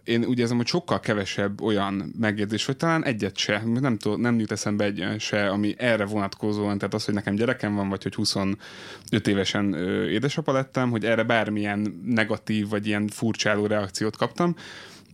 [0.04, 4.38] én úgy érzem, hogy sokkal kevesebb olyan megjegyzés, vagy talán egyet se, nem, tudom, nem
[4.38, 8.14] jut eszembe egy se, ami erre vonatkozóan, tehát az, hogy nekem gyerekem van, vagy hogy
[8.14, 8.56] 25
[9.26, 9.74] évesen
[10.08, 14.54] édesapa lettem, hogy erre bármilyen negatív, vagy ilyen furcsáló reakciót kaptam.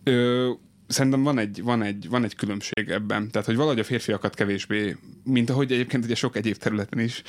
[0.05, 0.51] Ö,
[0.87, 3.31] szerintem van egy, van, egy, van egy különbség ebben.
[3.31, 7.23] Tehát, hogy valahogy a férfiakat kevésbé, mint ahogy egyébként ugye sok egyéb területen is,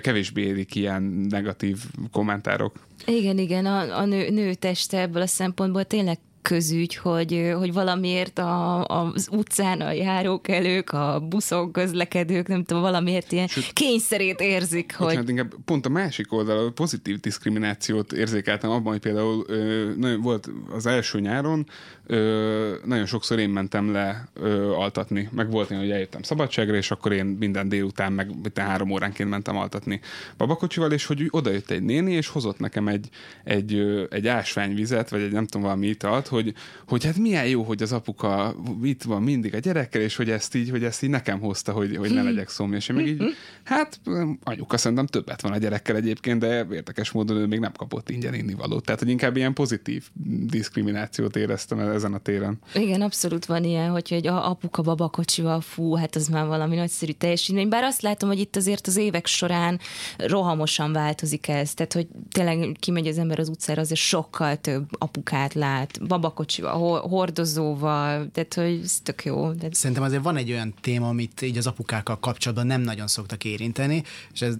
[0.00, 1.78] kevésbé érik ilyen negatív
[2.12, 2.74] kommentárok.
[3.06, 8.38] Igen, igen, a, a nő, nő teste ebből a szempontból tényleg közügy, hogy, hogy valamiért
[8.38, 15.06] a, az utcán a járókelők, a buszok, közlekedők, nem tudom, valamiért ilyen kényszerét érzik, hogy...
[15.06, 20.50] Bocsánat, inkább pont a másik oldal, a pozitív diszkriminációt érzékeltem abban, hogy például ö, volt
[20.70, 21.66] az első nyáron,
[22.12, 26.90] ö, nagyon sokszor én mentem le ö, altatni, meg volt én, hogy eljöttem szabadságra, és
[26.90, 30.00] akkor én minden délután, meg három óránként mentem altatni
[30.36, 33.08] babakocsival, és hogy oda jött egy néni, és hozott nekem egy,
[33.44, 36.54] egy, ö, egy ásványvizet, vagy egy nem tudom, valami italt, hogy,
[36.86, 40.54] hogy hát milyen jó, hogy az apuka itt van mindig a gyerekkel, és hogy ezt
[40.54, 42.82] így, hogy ezt így nekem hozta, hogy, hogy ne legyek szomjas.
[42.82, 43.22] És én meg így,
[43.62, 44.00] hát
[44.42, 48.34] anyuka szerintem többet van a gyerekkel egyébként, de érdekes módon ő még nem kapott ingyen
[48.34, 48.84] innivalót.
[48.84, 50.08] Tehát, hogy inkább ilyen pozitív
[50.46, 52.58] diszkriminációt éreztem ezen a téren.
[52.74, 57.12] Igen, abszolút van ilyen, hogy egy a- apuka babakocsival, fú, hát az már valami nagyszerű
[57.12, 57.68] teljesítmény.
[57.68, 59.80] Bár azt látom, hogy itt azért az évek során
[60.18, 61.74] rohamosan változik ez.
[61.74, 67.10] Tehát, hogy tényleg kimegy az ember az utcára, azért sokkal több apukát lát, babakocsival, ho-
[67.10, 69.52] hordozóval, tehát, hogy ez tök jó.
[69.52, 73.44] De Szerintem azért van egy olyan téma, amit így az apukákkal kapcsolatban nem nagyon szoktak
[73.44, 74.54] érinteni, és ez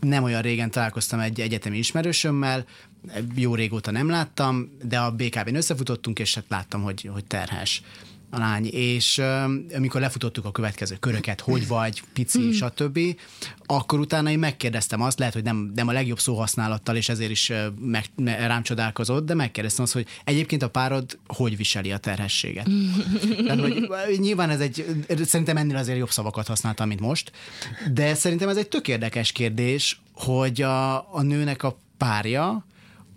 [0.00, 2.64] nem olyan régen találkoztam egy egyetemi ismerősömmel,
[3.34, 7.82] jó régóta nem láttam, de a BKB-n összefutottunk, és hát láttam, hogy, hogy terhes
[8.30, 12.98] a lány, és um, amikor lefutottuk a következő köröket, hogy vagy, pici, stb.,
[13.66, 17.52] akkor utána én megkérdeztem azt, lehet, hogy nem, nem a legjobb szóhasználattal, és ezért is
[17.80, 22.68] meg, me- rám csodálkozott, de megkérdeztem azt, hogy egyébként a párod hogy viseli a terhességet.
[23.46, 23.88] Tehát, hogy
[24.18, 24.84] nyilván ez egy,
[25.24, 27.32] szerintem ennél azért jobb szavakat használtam, mint most,
[27.92, 32.64] de szerintem ez egy tök érdekes kérdés, hogy a, a nőnek a párja,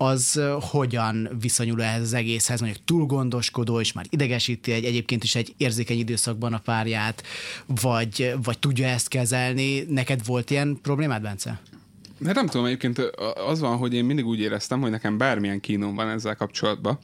[0.01, 5.35] az hogyan viszonyul ehhez az egészhez, mondjuk túl gondoskodó, és már idegesíti egy, egyébként is
[5.35, 7.23] egy érzékeny időszakban a párját,
[7.81, 9.79] vagy, vagy tudja ezt kezelni.
[9.89, 11.61] Neked volt ilyen problémád, Bence?
[12.25, 12.99] Hát nem tudom, egyébként
[13.47, 16.99] az van, hogy én mindig úgy éreztem, hogy nekem bármilyen kínom van ezzel kapcsolatban,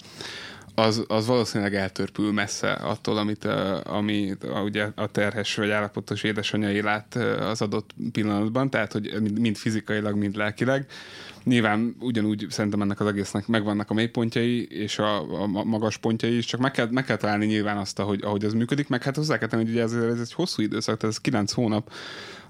[0.76, 3.46] az, az valószínűleg eltörpül messze attól, amit,
[3.84, 9.56] ami a, ugye a terhes vagy állapotos édesanyja lát az adott pillanatban, tehát hogy mind
[9.56, 10.86] fizikailag, mind lelkileg.
[11.44, 16.46] Nyilván ugyanúgy szerintem ennek az egésznek megvannak a mélypontjai és a, a magas pontjai is,
[16.46, 19.38] csak meg kell, meg kell találni nyilván azt, ahogy, ahogy az működik, meg hát hozzá
[19.38, 21.92] kell tenni, hogy ugye ez, ez egy hosszú időszak, tehát ez 9 hónap,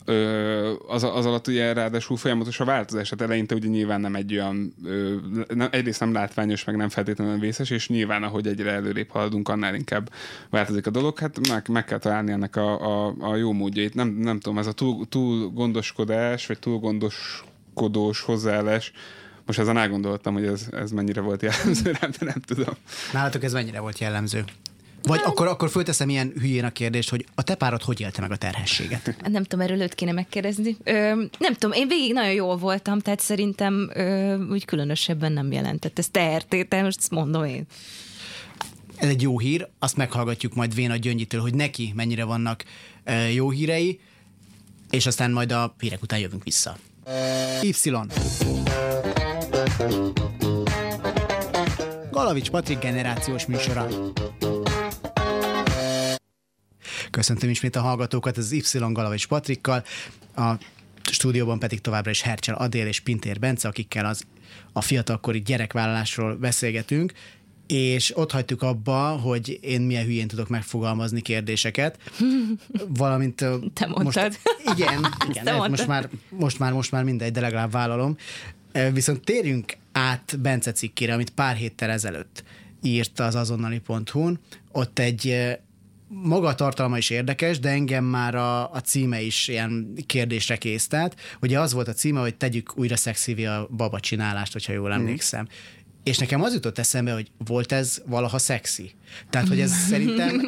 [0.06, 4.34] Ö, az, az alatt ugye ráadásul folyamatos a változás, tehát eleinte ugye nyilván nem egy
[4.34, 5.15] olyan, ö,
[5.54, 9.76] nem, egyrészt nem látványos, meg nem feltétlenül vészes, és nyilván ahogy egyre előrébb haladunk, annál
[9.76, 10.10] inkább
[10.50, 13.94] változik a dolog, hát meg, meg kell találni ennek a, a, a jó módjait.
[13.94, 18.91] Nem, nem tudom, ez a túl, túl gondoskodás, vagy túl gondoskodós hozzáállás,
[19.46, 22.74] most ezen elgondoltam, hogy ez, ez mennyire volt jellemző rám, de nem tudom.
[23.13, 24.44] Nálatok ez mennyire volt jellemző?
[25.08, 28.32] Vagy akkor, akkor fölteszem ilyen hülyén a kérdést, hogy a te párod hogy élte meg
[28.32, 29.15] a terhességet?
[29.28, 30.78] Nem tudom, erről őt kéne megkérdezni.
[30.84, 30.94] Ö,
[31.39, 36.00] nem tudom, én végig nagyon jól voltam, tehát szerintem ö, úgy különösebben nem jelentett.
[36.00, 37.65] Ez tehertétel, most ezt mondom én.
[38.96, 42.63] Ez egy jó hír, azt meghallgatjuk majd Véna Gyöngyi-től, hogy neki mennyire vannak
[43.04, 44.00] ö, jó hírei.
[44.89, 46.78] és aztán majd a hírek után jövünk vissza.
[47.62, 47.72] Y.
[52.12, 53.88] Galavics Patrik generációs műsora.
[57.15, 59.84] Köszöntöm ismét a hallgatókat, az Y Galavics Patrikkal,
[60.36, 60.54] a
[61.12, 64.23] stúdióban pedig továbbra is Hercsel Adél és Pintér Bence, akikkel az
[64.73, 67.13] a fiatalkori gyerekvállalásról beszélgetünk,
[67.67, 71.99] és ott hagytuk abba, hogy én milyen hülyén tudok megfogalmazni kérdéseket,
[72.99, 73.36] valamint...
[73.73, 74.38] Te mondtad.
[74.63, 74.99] Most, igen,
[75.30, 75.69] igen Te mondtad.
[75.69, 78.17] most, már, most, már, most már mindegy, de legalább vállalom.
[78.91, 82.43] Viszont térjünk át Bence cikkére, amit pár héttel ezelőtt
[82.82, 84.39] írt az azonnali.hu-n.
[84.71, 85.56] Ott egy
[86.08, 91.15] maga a tartalma is érdekes, de engem már a, a címe is ilyen kérdésre késztelt.
[91.41, 95.41] Ugye az volt a címe, hogy tegyük újra szexivé a baba csinálást, hogyha jól emlékszem.
[95.41, 95.54] Mm.
[96.04, 98.91] És nekem az jutott eszembe, hogy volt ez valaha szexi.
[99.30, 100.41] Tehát, hogy ez szerintem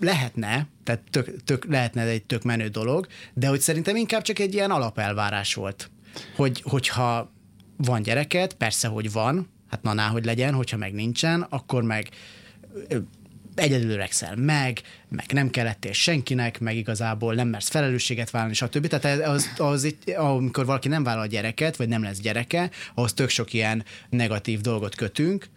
[0.00, 4.54] lehetne, tehát tök, tök, lehetne egy tök menő dolog, de hogy szerintem inkább csak egy
[4.54, 5.90] ilyen alapelvárás volt.
[6.36, 7.32] Hogy, hogyha
[7.76, 12.08] van gyereket, persze, hogy van, hát na, ná, hogy legyen, hogyha meg nincsen, akkor meg
[13.54, 18.86] egyedül öregszel meg, meg nem kellettél senkinek, meg igazából nem mersz felelősséget vállalni, stb.
[18.86, 23.28] Tehát az, az itt, amikor valaki nem vállal gyereket, vagy nem lesz gyereke, ahhoz tök
[23.28, 25.48] sok ilyen negatív dolgot kötünk,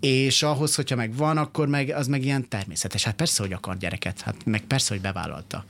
[0.00, 3.04] és ahhoz, hogyha meg van, akkor meg az meg ilyen természetes.
[3.04, 5.64] Hát persze, hogy akar gyereket, hát meg persze, hogy bevállalta.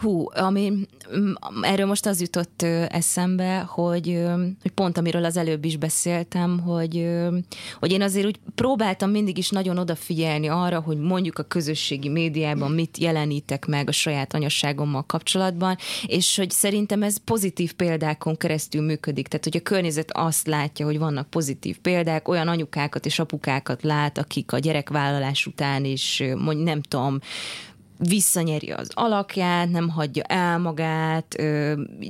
[0.00, 0.72] Hú, ami,
[1.10, 4.22] m, erről most az jutott eszembe, hogy,
[4.62, 7.08] hogy pont amiről az előbb is beszéltem, hogy,
[7.78, 12.70] hogy én azért úgy próbáltam mindig is nagyon odafigyelni arra, hogy mondjuk a közösségi médiában
[12.70, 19.28] mit jelenítek meg a saját anyasságommal kapcsolatban, és hogy szerintem ez pozitív példákon keresztül működik.
[19.28, 24.18] Tehát, hogy a környezet azt látja, hogy vannak pozitív példák, olyan anyukákat és apukákat lát,
[24.18, 27.18] akik a gyerekvállalás után is, ö, mondj, nem tudom,
[27.98, 31.34] visszanyeri az alakját, nem hagyja el magát,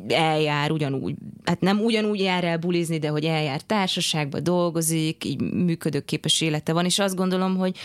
[0.09, 6.41] eljár ugyanúgy, hát nem ugyanúgy jár el bulizni, de hogy eljár társaságba, dolgozik, így működőképes
[6.41, 7.77] élete van, és azt gondolom, hogy,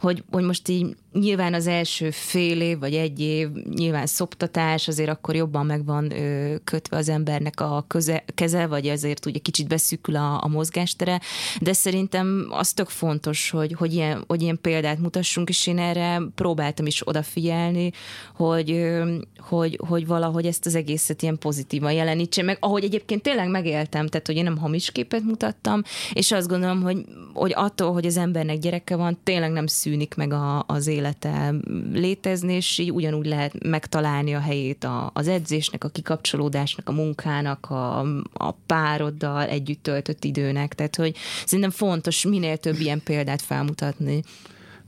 [0.00, 5.08] hogy, hogy most így nyilván az első fél év, vagy egy év, nyilván szoptatás, azért
[5.08, 9.68] akkor jobban meg van ö, kötve az embernek a köze, keze, vagy azért ugye kicsit
[9.68, 11.20] beszűkül a, a mozgástere,
[11.60, 16.22] de szerintem az tök fontos, hogy, hogy, ilyen, hogy ilyen példát mutassunk, és én erre
[16.34, 17.90] próbáltam is odafigyelni,
[18.34, 23.48] hogy, ö, hogy, hogy valahogy ezt az egészet ilyen pozitívan jelenítse meg, ahogy egyébként tényleg
[23.48, 25.82] megéltem, tehát hogy én nem hamis képet mutattam,
[26.12, 30.32] és azt gondolom, hogy, hogy attól, hogy az embernek gyereke van, tényleg nem szűnik meg
[30.32, 31.54] a, az élete
[31.92, 37.70] létezni, és így ugyanúgy lehet megtalálni a helyét a, az edzésnek, a kikapcsolódásnak, a munkának,
[37.70, 38.00] a,
[38.32, 40.74] a pároddal együtt töltött időnek.
[40.74, 44.22] Tehát, hogy szerintem fontos minél több ilyen példát felmutatni.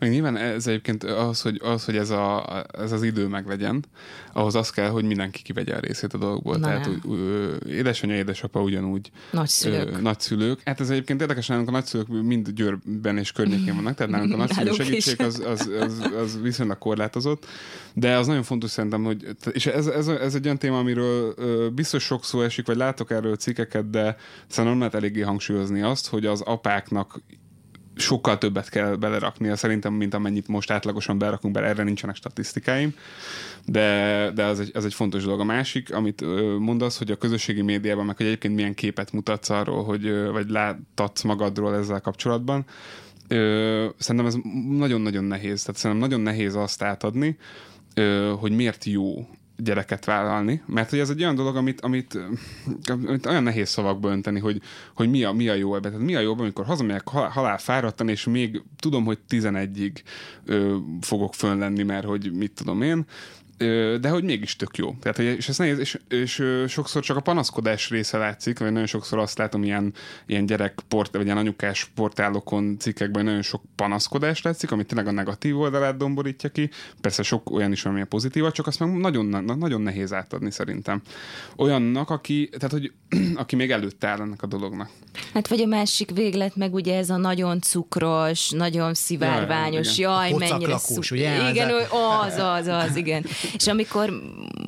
[0.03, 3.85] Meg nyilván ez egyébként az, hogy, az, hogy ez, a, ez az idő meglegyen,
[4.33, 6.57] ahhoz az kell, hogy mindenki kivegye a részét a dolgokból.
[6.57, 7.19] Na Tehát úgy,
[7.67, 9.11] édesanyja, édesapa ugyanúgy.
[9.31, 9.97] Nagyszülők.
[9.97, 10.61] Ö, nagyszülők.
[10.65, 14.37] Hát ez egyébként érdekes, nálunk a nagyszülők mind Győrben és környékén vannak, tehát nálunk a
[14.37, 17.47] nagyszülő segítség az, az, az, az viszonylag korlátozott,
[17.95, 21.35] de az nagyon fontos szerintem, hogy, és ez, ez, ez egy olyan téma, amiről
[21.71, 26.09] biztos sok szó esik, vagy látok erről cikkeket, de szerintem nem lehet eléggé hangsúlyozni azt,
[26.09, 27.21] hogy az apáknak
[27.97, 32.95] sokkal többet kell beleraknia szerintem, mint amennyit most átlagosan berakunk bele, erre nincsenek statisztikáim,
[33.65, 35.41] de, de az, egy, az egy fontos dolog.
[35.41, 36.25] A másik, amit
[36.59, 41.23] mondasz, hogy a közösségi médiában, meg hogy egyébként milyen képet mutatsz arról, hogy, vagy láttatsz
[41.23, 42.65] magadról ezzel kapcsolatban,
[43.29, 44.37] ö, szerintem ez
[44.69, 45.63] nagyon-nagyon nehéz.
[45.63, 47.37] Tehát szerintem nagyon nehéz azt átadni,
[48.39, 49.27] hogy miért jó
[49.57, 52.19] gyereket vállalni, mert hogy ez egy olyan dolog, amit, amit,
[52.89, 54.61] amit olyan nehéz szavakba önteni, hogy,
[54.95, 55.91] hogy mi, a, mi a jó ebben.
[55.91, 59.93] Tehát mi a jobb, amikor hazamegyek halál, fáradtan, és még tudom, hogy 11-ig
[60.45, 63.05] ö, fogok fönn lenni, mert hogy mit tudom én,
[64.01, 64.95] de hogy mégis tök jó.
[65.01, 68.87] Tehát, hogy, és ez nehéz, és, és sokszor csak a panaszkodás része látszik, vagy nagyon
[68.87, 69.93] sokszor azt látom ilyen,
[70.27, 75.11] ilyen gyerek port, vagy ilyen anyukás portálokon, cikkekben nagyon sok panaszkodás látszik, ami tényleg a
[75.13, 76.71] negatív oldalát domborítja ki.
[77.01, 80.51] Persze sok olyan is, ami a pozitív, csak azt meg nagyon, na- nagyon nehéz átadni
[80.51, 81.03] szerintem.
[81.57, 82.93] Olyannak, aki, tehát, hogy,
[83.43, 84.91] aki még előtte áll ennek a dolognak.
[85.35, 90.33] Hát vagy a másik véglet, meg ugye ez a nagyon cukros, nagyon szivárványos, Jaj, jaj,
[90.33, 91.51] A mennyire pocaklakós, szu- ugye?
[91.51, 91.71] Igen,
[92.25, 93.25] az, az, az, igen.
[93.55, 94.13] És amikor,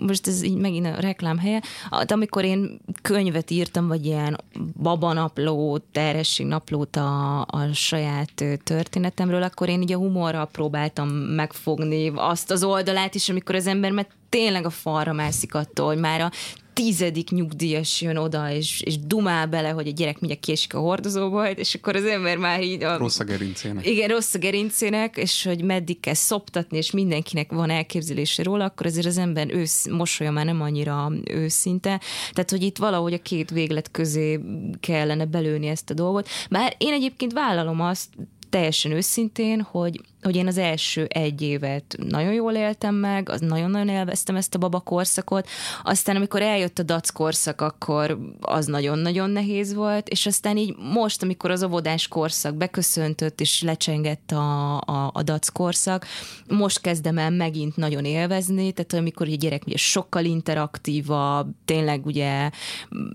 [0.07, 4.41] most ez így megint a reklám helye, hát amikor én könyvet írtam, vagy ilyen
[4.83, 12.51] babanaplót, terhesség naplót a, a saját történetemről, akkor én így a humorral próbáltam megfogni azt
[12.51, 16.31] az oldalát is, amikor az ember mert tényleg a falra mászik attól, hogy már a
[16.75, 21.45] tizedik nyugdíjas jön oda, és, és dumál bele, hogy a gyerek mindjárt kiesik a hordozóból,
[21.45, 22.83] és akkor az ember már így...
[22.83, 23.87] A, Rossz a gerincének.
[23.87, 28.87] Igen, rossz a gerincének, és hogy meddig kell szoptatni, és mindenkinek van elképzelése róla, akkor
[28.87, 32.01] azért az ember ősz, mosolya már nem annyira őszinte.
[32.33, 34.41] Tehát, hogy itt valahogy a két véglet közé
[34.81, 36.29] kellene belőni ezt a dolgot.
[36.51, 38.09] Bár én egyébként vállalom azt,
[38.55, 43.89] teljesen őszintén, hogy hogy én az első egy évet nagyon jól éltem meg, az nagyon-nagyon
[43.89, 45.49] élveztem ezt a baba korszakot,
[45.83, 51.23] aztán amikor eljött a dac korszak, akkor az nagyon-nagyon nehéz volt, és aztán így most,
[51.23, 56.07] amikor az óvodás korszak beköszöntött, és lecsengett a, a, a dac korszak,
[56.49, 62.51] most kezdem el megint nagyon élvezni, tehát amikor a gyerek ugye sokkal interaktívabb, tényleg ugye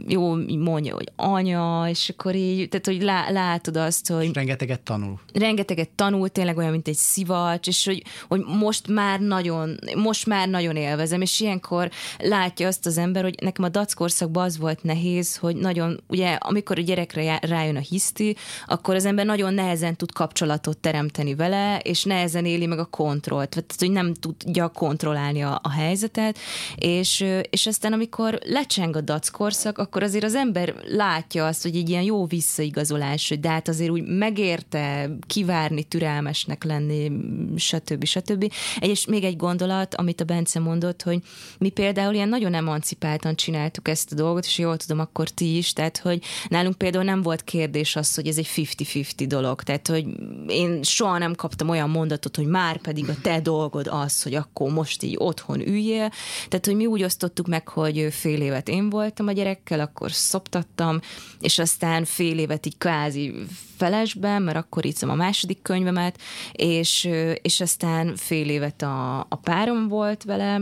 [0.08, 4.34] jó mondja, hogy anya, és akkor így, tehát hogy lá, látod azt, hogy...
[4.34, 5.19] rengeteget tanul.
[5.34, 10.48] Rengeteget tanul, tényleg olyan, mint egy szivacs, és hogy, hogy most már nagyon, most már
[10.48, 14.84] nagyon élvezem, és ilyenkor látja azt az ember, hogy nekem a dac korszakban az volt
[14.84, 18.36] nehéz, hogy nagyon, ugye, amikor a gyerekre rájön a hiszti,
[18.66, 23.50] akkor az ember nagyon nehezen tud kapcsolatot teremteni vele, és nehezen éli meg a kontrollt,
[23.50, 26.38] tehát hogy nem tudja kontrollálni a, a helyzetet,
[26.76, 31.76] és, és aztán amikor lecseng a dac korszak, akkor azért az ember látja azt, hogy
[31.76, 38.06] egy ilyen jó visszaigazolás, hogy de hát azért úgy megérte kivárni, türelmesnek lenni, lenni, stb.
[38.06, 38.54] stb.
[38.80, 41.19] És még egy gondolat, amit a Bence mondott, hogy
[41.58, 45.73] mi például ilyen nagyon emancipáltan csináltuk ezt a dolgot, és jól tudom, akkor ti is,
[45.73, 50.06] tehát hogy nálunk például nem volt kérdés az, hogy ez egy 50-50 dolog, tehát hogy
[50.47, 54.71] én soha nem kaptam olyan mondatot, hogy már pedig a te dolgod az, hogy akkor
[54.71, 56.12] most így otthon üljél,
[56.47, 60.99] tehát hogy mi úgy osztottuk meg, hogy fél évet én voltam a gyerekkel, akkor szoptattam,
[61.39, 63.34] és aztán fél évet így kvázi
[63.80, 66.20] felesben, mert akkor írtam a második könyvemet,
[66.52, 67.10] és,
[67.42, 70.62] és aztán fél évet a, a párom volt vele,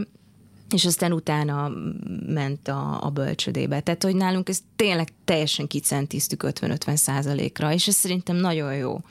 [0.69, 1.71] és aztán utána
[2.27, 3.79] ment a, a bölcsödébe.
[3.79, 9.01] Tehát, hogy nálunk ez tényleg teljesen kicentíztük 50-50 százalékra, és ez szerintem nagyon jó.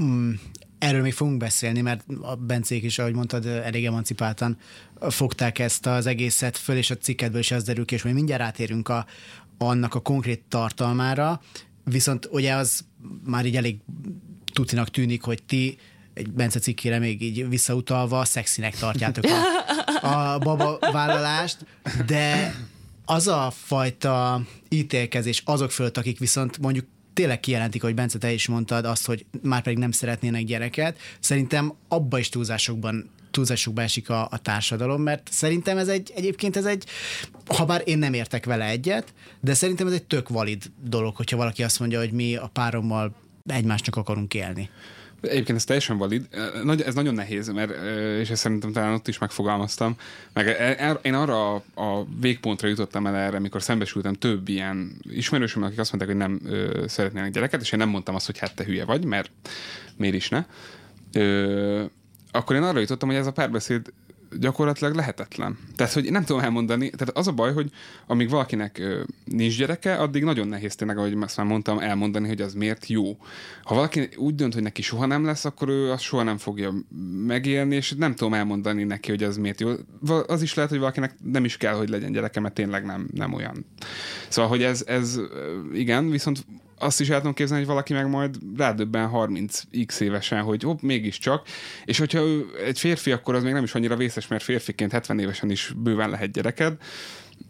[0.00, 0.32] Mm,
[0.78, 4.58] erről még fogunk beszélni, mert a Bencék is, ahogy mondtad, elég emancipáltan
[5.00, 8.42] fogták ezt az egészet föl, és a cikketből is az derül ki, és majd mindjárt
[8.42, 9.06] átérünk a,
[9.58, 11.40] annak a konkrét tartalmára,
[11.90, 12.84] viszont ugye az
[13.24, 13.78] már így elég
[14.52, 15.78] tutinak tűnik, hogy ti
[16.14, 21.66] egy Bence cikkére még így visszautalva szexinek tartjátok a, a baba vállalást,
[22.06, 22.54] de
[23.04, 28.48] az a fajta ítélkezés azok fölött, akik viszont mondjuk tényleg kijelentik, hogy Bence, te is
[28.48, 34.28] mondtad azt, hogy már pedig nem szeretnének gyereket, szerintem abba is túlzásokban túlzásokba esik a,
[34.30, 36.84] a társadalom, mert szerintem ez egy, egyébként ez egy,
[37.46, 41.36] ha bár én nem értek vele egyet, de szerintem ez egy tök valid dolog, hogyha
[41.36, 43.14] valaki azt mondja, hogy mi a párommal
[43.46, 44.70] egymásnak akarunk élni.
[45.26, 46.28] Egyébként ez teljesen valid.
[46.84, 47.72] Ez nagyon nehéz, mert,
[48.20, 49.96] és ezt szerintem talán ott is megfogalmaztam.
[50.32, 55.62] Meg e, e, én arra a végpontra jutottam el erre, amikor szembesültem több ilyen ismerősöm,
[55.62, 56.40] akik azt mondták, hogy nem
[56.86, 59.30] szeretnének gyereket, és én nem mondtam azt, hogy hát te hülye vagy, mert
[59.96, 60.44] miért is ne.
[62.30, 63.92] akkor én arra jutottam, hogy ez a párbeszéd
[64.38, 65.58] gyakorlatilag lehetetlen.
[65.76, 67.70] Tehát, hogy nem tudom elmondani, tehát az a baj, hogy
[68.06, 72.40] amíg valakinek ö, nincs gyereke, addig nagyon nehéz tényleg, ahogy azt már mondtam, elmondani, hogy
[72.40, 73.16] az miért jó.
[73.62, 76.72] Ha valaki úgy dönt, hogy neki soha nem lesz, akkor ő azt soha nem fogja
[77.26, 79.72] megélni, és nem tudom elmondani neki, hogy az miért jó.
[80.26, 83.32] Az is lehet, hogy valakinek nem is kell, hogy legyen gyereke, mert tényleg nem, nem
[83.32, 83.66] olyan.
[84.28, 85.20] Szóval, hogy ez, ez
[85.72, 86.46] igen, viszont
[86.78, 91.46] azt is el tudom képzelni, hogy valaki meg majd rádöbben 30x évesen, hogy hopp, mégiscsak.
[91.84, 95.18] És hogyha ő egy férfi, akkor az még nem is annyira vészes, mert férfiként 70
[95.18, 96.76] évesen is bőven lehet gyereked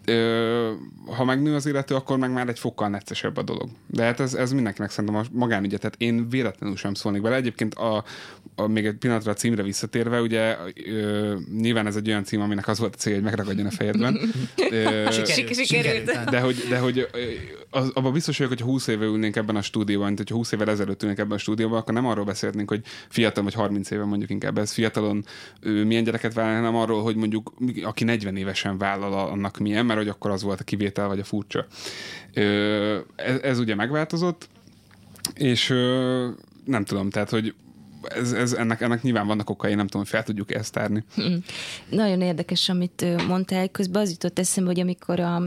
[0.04, 0.72] ö,
[1.16, 3.68] ha megnő az illető, akkor meg már egy fokkal neccesebb a dolog.
[3.86, 7.36] De hát ez, ez mindenkinek szerintem a magánügye, tehát én véletlenül sem szólnék bele.
[7.36, 8.04] Egyébként a,
[8.54, 12.68] a, még egy pillanatra a címre visszatérve, ugye ö, nyilván ez egy olyan cím, aminek
[12.68, 14.20] az volt a cél, hogy megragadjon a fejedben.
[14.70, 16.30] Ö, sikerült, sikerült.
[16.30, 17.08] De hogy, de hogy
[17.70, 20.70] az, abban biztos vagyok, hogy 20 éve ülnénk ebben a stúdióban, mint hogyha 20 évvel
[20.70, 24.30] ezelőtt ülnénk ebben a stúdióban, akkor nem arról beszélnénk, hogy fiatal vagy 30 éve mondjuk
[24.30, 25.24] inkább ez fiatalon
[25.60, 29.98] ő, milyen gyereket vállal, hanem arról, hogy mondjuk aki 40 évesen vállal annak milyen, mert
[29.98, 31.66] hogy akkor az volt a kivétel vagy a furcsa.
[33.16, 34.48] Ez, ez ugye megváltozott,
[35.34, 35.68] és
[36.64, 37.54] nem tudom, tehát, hogy
[38.08, 41.04] ez, ez, ennek, ennek nyilván vannak okai, nem tudom, hogy fel tudjuk ezt tárni.
[41.20, 41.36] Mm.
[41.88, 45.42] Nagyon érdekes, amit mondtál, közben az jutott eszembe, hogy amikor a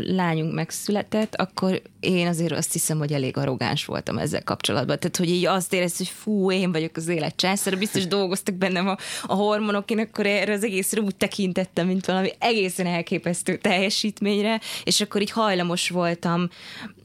[0.00, 4.98] lányunk megszületett, akkor én azért azt hiszem, hogy elég arrogáns voltam ezzel kapcsolatban.
[4.98, 8.88] Tehát, hogy így azt érez, hogy fú, én vagyok az élet császára, biztos dolgoztak bennem
[8.88, 14.60] a, a hormonok, én akkor erre az egészre úgy tekintettem, mint valami egészen elképesztő teljesítményre,
[14.84, 16.48] és akkor így hajlamos voltam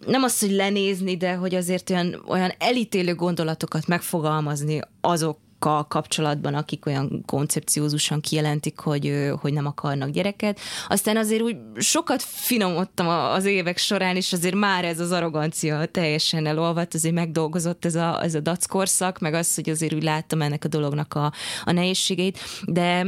[0.06, 6.54] nem az, hogy lenézni, de hogy azért olyan, olyan elítélő gondolatokat megfogalmazni azok kal kapcsolatban,
[6.54, 10.60] akik olyan koncepciózusan kijelentik, hogy, hogy nem akarnak gyereket.
[10.88, 16.46] Aztán azért úgy sokat finomodtam az évek során, és azért már ez az arrogancia teljesen
[16.46, 20.66] elolvadt, azért megdolgozott ez a, ez a dackorszak, meg az, hogy azért úgy láttam ennek
[20.66, 23.06] a dolognak a, a nehézségeit, de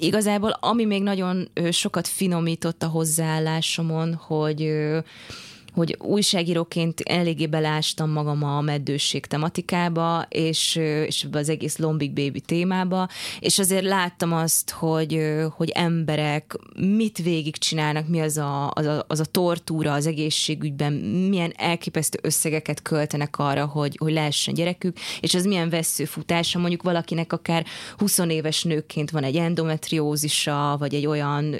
[0.00, 4.72] igazából ami még nagyon sokat finomított a hozzáállásomon, hogy
[5.76, 10.76] hogy újságíróként eléggé belástam magam a meddőség tematikába, és,
[11.06, 13.08] és az egész Lombik Baby témába,
[13.40, 15.20] és azért láttam azt, hogy,
[15.56, 16.56] hogy emberek
[16.96, 20.92] mit végigcsinálnak, mi az a, az, a, az a tortúra az egészségügyben,
[21.30, 27.32] milyen elképesztő összegeket költenek arra, hogy, hogy lehessen gyerekük, és az milyen veszőfutása, mondjuk valakinek
[27.32, 31.56] akár 20 éves nőként van egy endometriózisa, vagy egy olyan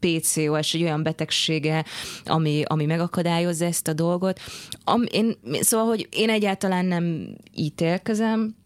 [0.00, 1.84] PCOS, egy olyan betegsége,
[2.24, 4.40] ami, ami megakadályoz akadályozza ezt a dolgot.
[4.84, 8.56] Am, én, szóval, hogy én egyáltalán nem ítélkezem,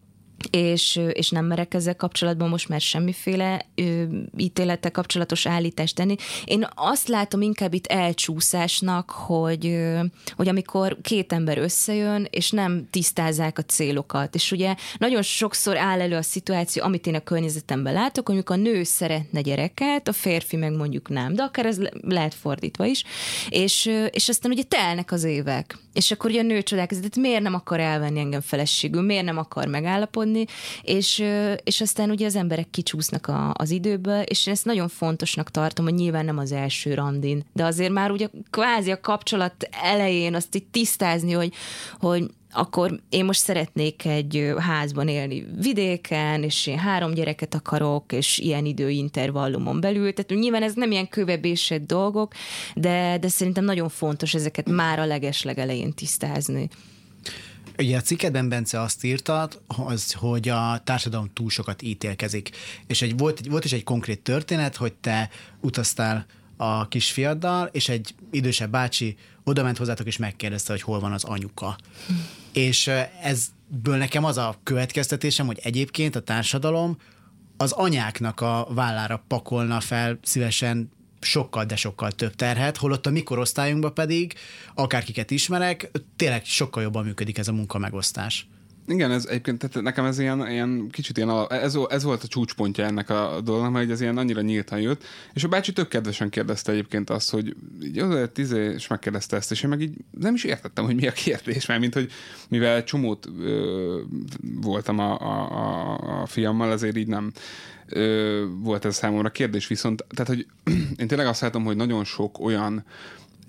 [0.49, 4.03] és, és nem merek ezzel kapcsolatban most már semmiféle ö,
[4.37, 6.15] ítélete kapcsolatos állítást tenni.
[6.45, 9.99] Én azt látom inkább itt elcsúszásnak, hogy, ö,
[10.35, 14.35] hogy amikor két ember összejön, és nem tisztázzák a célokat.
[14.35, 18.55] És ugye nagyon sokszor áll elő a szituáció, amit én a környezetemben látok, hogy a
[18.55, 23.03] nő szeretne gyereket, a férfi meg mondjuk nem, de akár ez lehet fordítva is.
[23.49, 25.77] És, és aztán ugye telnek az évek.
[25.93, 29.67] És akkor ugye a nő csodálkozik, miért nem akar elvenni engem feleségül, miért nem akar
[29.67, 30.45] megállapodni, tudni,
[30.81, 31.23] és,
[31.63, 35.85] és aztán ugye az emberek kicsúsznak a, az időből, és én ezt nagyon fontosnak tartom,
[35.85, 40.55] hogy nyilván nem az első randin, de azért már ugye kvázi a kapcsolat elején azt
[40.55, 41.53] így tisztázni, hogy,
[41.99, 42.23] hogy
[42.55, 48.65] akkor én most szeretnék egy házban élni vidéken, és én három gyereket akarok, és ilyen
[48.65, 50.13] időintervallumon belül.
[50.13, 52.33] Tehát nyilván ez nem ilyen kövebésett dolgok,
[52.75, 56.69] de, de szerintem nagyon fontos ezeket már a leges legelején tisztázni.
[57.77, 62.49] Ugye a cikkedben Bence azt írta, az, hogy a társadalom túl sokat ítélkezik.
[62.87, 65.29] És egy, volt, volt is egy konkrét történet, hogy te
[65.61, 66.25] utaztál
[66.57, 71.23] a kisfiaddal, és egy idősebb bácsi oda ment hozzátok, és megkérdezte, hogy hol van az
[71.23, 71.75] anyuka.
[72.07, 72.13] Hm.
[72.53, 76.97] És ezből nekem az a következtetésem, hogy egyébként a társadalom
[77.57, 80.91] az anyáknak a vállára pakolna fel szívesen
[81.23, 84.33] sokkal, de sokkal több terhet, holott a mi korosztályunkban pedig,
[84.75, 88.47] akárkiket ismerek, tényleg sokkal jobban működik ez a munkamegosztás.
[88.87, 92.85] Igen, ez egyébként tehát nekem ez ilyen, ilyen kicsit ilyen, ez, ez volt a csúcspontja
[92.85, 95.03] ennek a dolognak, hogy ez ilyen annyira nyíltan jött,
[95.33, 99.51] és a bácsi tök kedvesen kérdezte egyébként azt, hogy így oda tíz és megkérdezte ezt,
[99.51, 102.11] és én meg így nem is értettem, hogy mi a kérdés, mert mint hogy
[102.49, 104.01] mivel csomót ö,
[104.41, 107.31] voltam a, a, a, a fiammal, ezért így nem
[107.87, 110.47] ö, volt ez számomra kérdés, viszont tehát, hogy
[111.01, 112.85] én tényleg azt látom, hogy nagyon sok olyan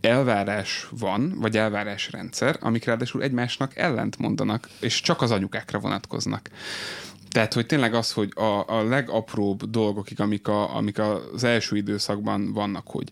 [0.00, 6.50] elvárás van, vagy elvárásrendszer, amik ráadásul egymásnak ellent mondanak, és csak az anyukákra vonatkoznak.
[7.30, 12.52] Tehát, hogy tényleg az, hogy a, a legapróbb dolgokig, amik, a, amik az első időszakban
[12.52, 13.10] vannak, hogy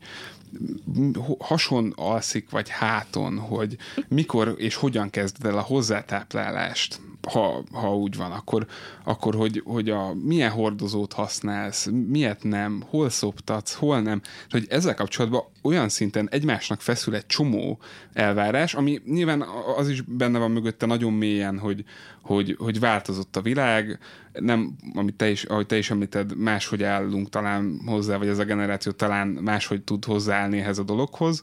[1.38, 3.76] hason alszik, vagy háton, hogy
[4.08, 7.00] mikor és hogyan kezded el a hozzátáplálást,
[7.30, 8.66] ha, ha úgy van, akkor,
[9.04, 14.20] akkor hogy, hogy a, milyen hordozót használsz, miért nem, hol szoptatsz, hol nem,
[14.50, 17.78] hogy ezzel kapcsolatban olyan szinten egymásnak feszül egy csomó
[18.12, 19.44] elvárás, ami nyilván
[19.76, 21.84] az is benne van mögötte nagyon mélyen, hogy,
[22.22, 23.98] hogy, hogy változott a világ,
[24.32, 28.44] nem, amit te is, ahogy te is említed, máshogy állunk talán hozzá, vagy ez a
[28.44, 31.42] generáció talán máshogy tud hozzáállni ehhez a dologhoz,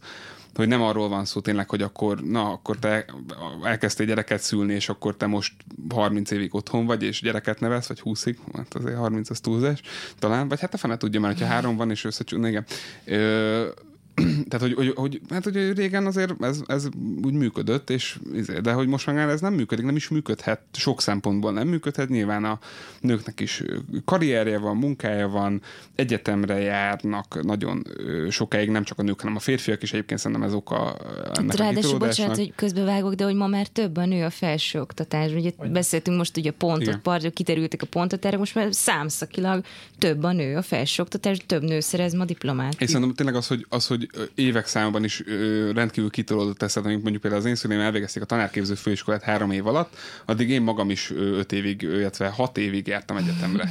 [0.56, 3.06] hogy nem arról van szó tényleg, hogy akkor, na, akkor te
[3.64, 5.54] elkezdtél gyereket szülni, és akkor te most
[5.90, 9.82] 30 évig otthon vagy, és gyereket nevesz, vagy 20-ig, hát azért 30 az túlzás,
[10.20, 12.66] talán, vagy hát a fene tudja, mert ha három van, és összecsúszna, igen.
[13.06, 13.68] Ö,
[14.50, 16.88] tehát, hogy, hogy, hogy, hát, hogy régen azért ez, ez
[17.24, 21.02] úgy működött, és, izé, de hogy most már ez nem működik, nem is működhet, sok
[21.02, 22.60] szempontból nem működhet, nyilván a
[23.00, 23.64] nőknek is
[24.06, 25.62] karrierje van, munkája van,
[25.96, 27.84] egyetemre járnak nagyon
[28.30, 30.98] sokáig, nem csak a nők, hanem a férfiak is egyébként szerintem ez oka
[31.34, 35.32] ennek Ráadásul, bocsánat, hogy közbevágok, de hogy ma már több a nő a felsőoktatás.
[35.32, 35.72] Ugye hogy?
[35.72, 39.64] beszéltünk most ugye pontot, part, kiterültek a pontot, erre most már számszakilag
[39.98, 42.82] több a nő a felsőoktatás, több nő szerez ma diplomát.
[42.82, 45.24] És szerintem tényleg az, hogy, az, hogy évek számban is
[45.74, 49.68] rendkívül kitolódott teszed, amik mondjuk például az én szüleim elvégezték a tanárképző főiskolát három év
[49.68, 49.96] alatt,
[50.26, 53.70] addig én magam is öt évig, illetve hat évig jártam egyetemre.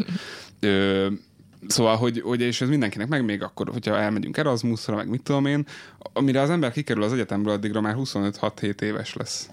[1.66, 5.46] Szóval, hogy, hogy és ez mindenkinek meg, még akkor, hogyha elmegyünk Erasmusra, meg mit tudom
[5.46, 5.66] én,
[6.12, 9.50] amire az ember kikerül az egyetemről, addigra már 25-6-7 éves lesz.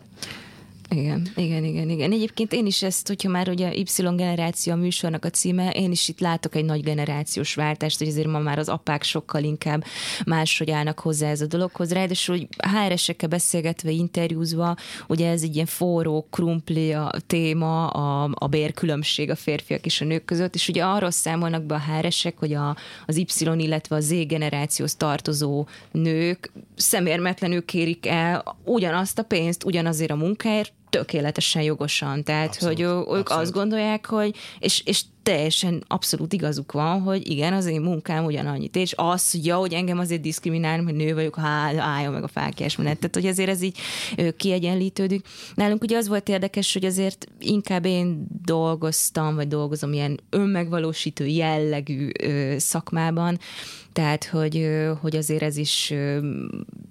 [0.89, 2.11] Igen, igen, igen, igen.
[2.11, 3.83] Egyébként én is ezt, hogyha már ugye Y
[4.15, 8.27] generáció a műsornak a címe, én is itt látok egy nagy generációs váltást, hogy azért
[8.27, 9.83] ma már az apák sokkal inkább
[10.25, 11.91] máshogy állnak hozzá ez a dologhoz.
[11.91, 14.75] Ráadásul, hogy HR-esekkel beszélgetve, interjúzva,
[15.07, 20.05] ugye ez egy ilyen forró, krumpli a téma, a, a bérkülönbség a férfiak és a
[20.05, 22.75] nők között, és ugye arról számolnak be a HR-esek, hogy a,
[23.05, 23.25] az Y,
[23.57, 30.73] illetve a Z generációhoz tartozó nők szemérmetlenül kérik el ugyanazt a pénzt, ugyanazért a munkáért,
[30.97, 32.23] tökéletesen jogosan.
[32.23, 33.29] Tehát, abszolút, hogy ők abszolút.
[33.29, 38.75] azt gondolják, hogy, és, és teljesen abszolút igazuk van, hogy igen, az én munkám ugyanannyit.
[38.75, 42.75] És az, ja, hogy engem azért diszkriminálni, hogy nő vagyok, hát álljon meg a fákjás
[42.75, 42.97] menet.
[42.97, 43.77] Tehát, hogy azért ez így
[44.37, 45.25] kiegyenlítődik.
[45.55, 52.09] Nálunk ugye az volt érdekes, hogy azért inkább én dolgoztam, vagy dolgozom ilyen önmegvalósító jellegű
[52.57, 53.39] szakmában,
[53.95, 54.69] tehát, hogy,
[55.01, 55.85] hogy azért ez is,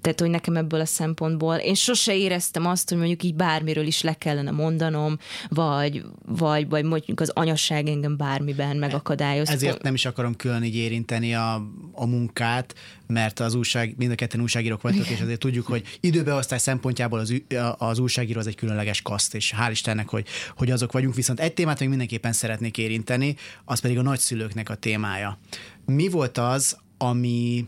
[0.00, 4.02] tehát, hogy nekem ebből a szempontból, én sose éreztem azt, hogy mondjuk így bármiről is
[4.02, 9.48] le kellene mondanom, vagy, vagy, vagy mondjuk az anyasság engem bármiben megakadályoz.
[9.48, 11.54] Ezért nem is akarom külön így érinteni a,
[11.92, 12.74] a munkát,
[13.06, 17.42] mert az újság, mind a ketten újságírók vagytok, és azért tudjuk, hogy időbeosztás szempontjából az,
[17.78, 20.26] az újságíró az egy különleges kaszt, és hál' Istennek, hogy,
[20.56, 21.14] hogy azok vagyunk.
[21.14, 25.38] Viszont egy témát még mindenképpen szeretnék érinteni, az pedig a nagyszülőknek a témája.
[25.86, 27.66] Mi volt az, ami,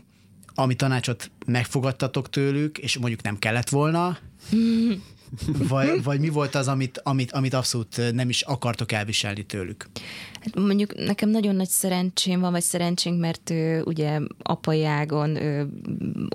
[0.55, 4.17] ami tanácsot megfogadtatok tőlük, és mondjuk nem kellett volna,
[5.69, 9.89] vagy, vagy mi volt az, amit, amit, amit abszolút nem is akartok elviselni tőlük?
[10.53, 15.63] Hát mondjuk nekem nagyon nagy szerencsém van, vagy szerencsénk, mert ö, ugye apai ágon ö,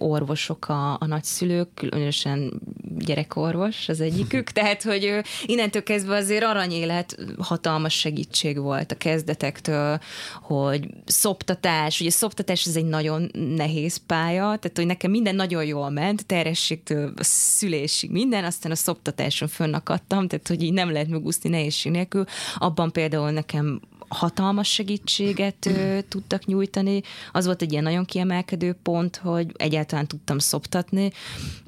[0.00, 2.60] orvosok a, a nagyszülők, különösen
[2.98, 9.98] gyerekorvos az egyikük, tehát hogy ö, innentől kezdve azért aranyélet hatalmas segítség volt a kezdetektől,
[10.42, 15.90] hogy szoptatás, ugye szoptatás ez egy nagyon nehéz pálya, tehát hogy nekem minden nagyon jól
[15.90, 21.50] ment, terhességtől a szülésig minden, aztán a szoptatáson fönnakadtam, tehát hogy így nem lehet megúszni
[21.50, 22.24] nehézség nélkül.
[22.56, 23.80] Abban például nekem
[24.12, 27.02] hatalmas segítséget ö, tudtak nyújtani.
[27.32, 31.12] Az volt egy ilyen nagyon kiemelkedő pont, hogy egyáltalán tudtam szoptatni.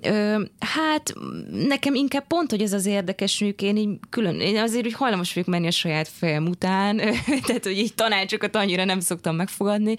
[0.02, 1.14] Ö, hát
[1.50, 5.34] nekem inkább pont, hogy ez az érdekes, mondjuk én így külön, én azért hogy hajlamos
[5.34, 6.96] vagyok menni a saját fejem után,
[7.46, 9.94] tehát hogy így tanácsokat annyira nem szoktam megfogadni,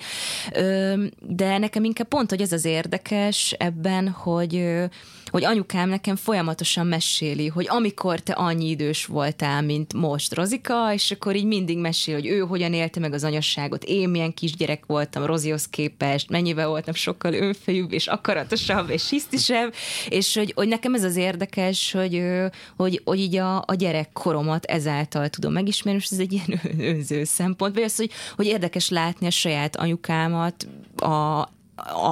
[0.54, 4.56] ö, de nekem inkább pont, hogy ez az érdekes ebben, hogy
[5.36, 11.12] hogy anyukám nekem folyamatosan meséli, hogy amikor te annyi idős voltál, mint most Rozika, és
[11.12, 15.26] akkor így mindig mesél, hogy ő hogyan élte meg az anyasságot, én milyen kisgyerek voltam
[15.26, 19.74] Rozihoz képest, mennyivel voltam sokkal önfejűbb, és akaratosabb, és hisztisebb,
[20.10, 22.24] és hogy, hogy nekem ez az érdekes, hogy,
[22.76, 26.62] hogy, hogy így a, a gyerekkoromat ezáltal tudom megismerni, és ez egy ilyen
[26.96, 30.68] önző szempont, vagy az, hogy, hogy érdekes látni a saját anyukámat
[30.98, 31.48] a,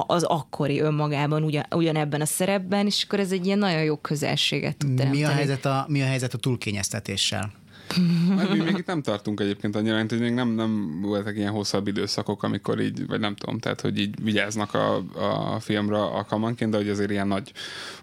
[0.06, 4.76] az akkori önmagában ugyan, ugyanebben a szerepben, és akkor ez egy ilyen nagyon jó közelséget
[4.76, 5.22] tud teremteni.
[5.22, 7.52] Mi a helyzet a, mi a, helyzet a túlkényeztetéssel?
[8.36, 11.86] Hát mi még itt nem tartunk egyébként annyira, hogy még nem, nem voltak ilyen hosszabb
[11.86, 14.96] időszakok, amikor így, vagy nem tudom, tehát hogy így vigyáznak a,
[15.54, 17.52] a filmra alkalmanként, de hogy azért ilyen nagy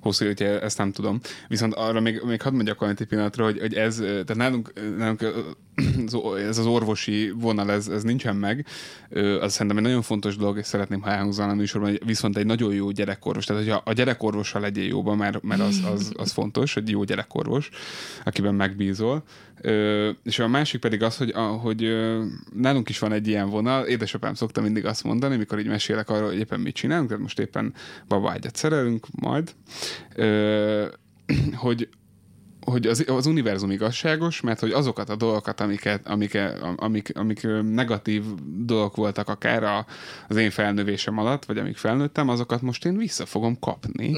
[0.02, 1.20] hosszú hogy ezt nem tudom.
[1.48, 5.22] Viszont arra még, még hadd mondjak valamit egy pillanatra, hogy, hogy ez, tehát nálunk, nálunk
[6.48, 8.66] ez az orvosi vonal, ez, ez nincsen meg.
[9.40, 12.74] Az szerintem egy nagyon fontos dolog, és szeretném, ha elhangzana a műsorban, viszont egy nagyon
[12.74, 16.90] jó gyerekorvos, tehát hogy a gyerekorvossal legyél jóban, mert, mert az, az, az fontos, hogy
[16.90, 17.70] jó gyerekorvos,
[18.24, 19.24] akiben megbízol.
[20.24, 21.98] És a másik pedig az, hogy, hogy
[22.54, 26.28] nálunk is van egy ilyen vonal, édesapám szokta mindig azt mondani, mikor így mesélek arról,
[26.28, 27.74] hogy éppen mit csinálunk, tehát most éppen
[28.08, 29.54] babágyat szerelünk majd,
[31.56, 31.90] hogy
[32.66, 36.38] hogy az, az univerzum igazságos, mert hogy azokat a dolgokat, amiket, amik,
[36.76, 38.24] amik, amik negatív
[38.58, 39.86] dolgok voltak akár a,
[40.28, 44.14] az én felnövésem alatt, vagy amik felnőttem, azokat most én vissza fogom kapni.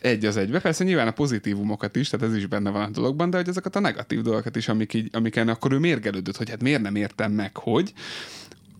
[0.00, 0.60] Egy az egybe.
[0.60, 3.76] Persze nyilván a pozitívumokat is, tehát ez is benne van a dologban, de hogy azokat
[3.76, 7.32] a negatív dolgokat is, amik így, amiken akkor ő mérgelődött, hogy hát miért nem értem
[7.32, 7.92] meg, hogy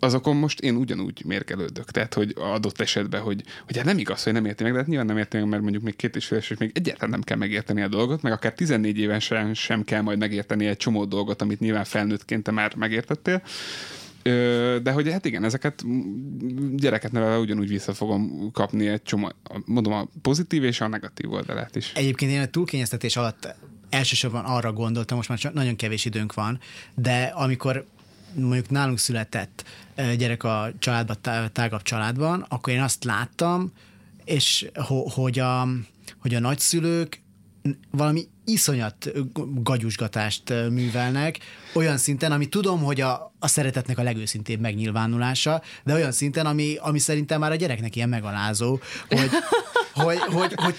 [0.05, 1.91] azokon most én ugyanúgy mérgelődök.
[1.91, 4.87] Tehát, hogy adott esetben, hogy, hogy hát nem igaz, hogy nem érti meg, de hát
[4.87, 7.37] nyilván nem érti meg, mert mondjuk még két és fél és még egyáltalán nem kell
[7.37, 11.61] megérteni a dolgot, meg akár 14 évesen sem kell majd megérteni egy csomó dolgot, amit
[11.61, 13.43] nyilván felnőttként te már megértettél.
[14.83, 15.85] De hogy hát igen, ezeket
[16.77, 19.33] gyereket nevelve ugyanúgy vissza fogom kapni egy csomó,
[19.65, 21.93] mondom a pozitív és a negatív oldalát is.
[21.95, 23.55] Egyébként én a túlkényeztetés alatt
[23.91, 26.59] elsősorban arra gondoltam, most már csak nagyon kevés időnk van,
[26.95, 27.87] de amikor
[28.35, 29.65] mondjuk nálunk született
[30.17, 31.17] gyerek a családban,
[31.53, 33.73] tágabb családban, akkor én azt láttam,
[34.25, 34.71] és
[35.15, 35.69] hogy a,
[36.21, 37.21] hogy a nagyszülők
[37.91, 39.11] valami iszonyat
[39.63, 41.39] gagyusgatást művelnek,
[41.75, 46.77] olyan szinten, ami tudom, hogy a, a szeretetnek a legőszintébb megnyilvánulása, de olyan szinten, ami,
[46.81, 48.79] ami szerintem már a gyereknek ilyen megalázó,
[49.09, 49.31] hogy,
[49.95, 50.75] hogy, hogy, hogy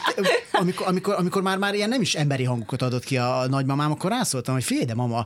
[0.51, 4.09] amikor, amikor, amikor már, már ilyen nem is emberi hangokat adott ki a nagymamám, akkor
[4.11, 5.25] rászóltam, hogy fél, de mama,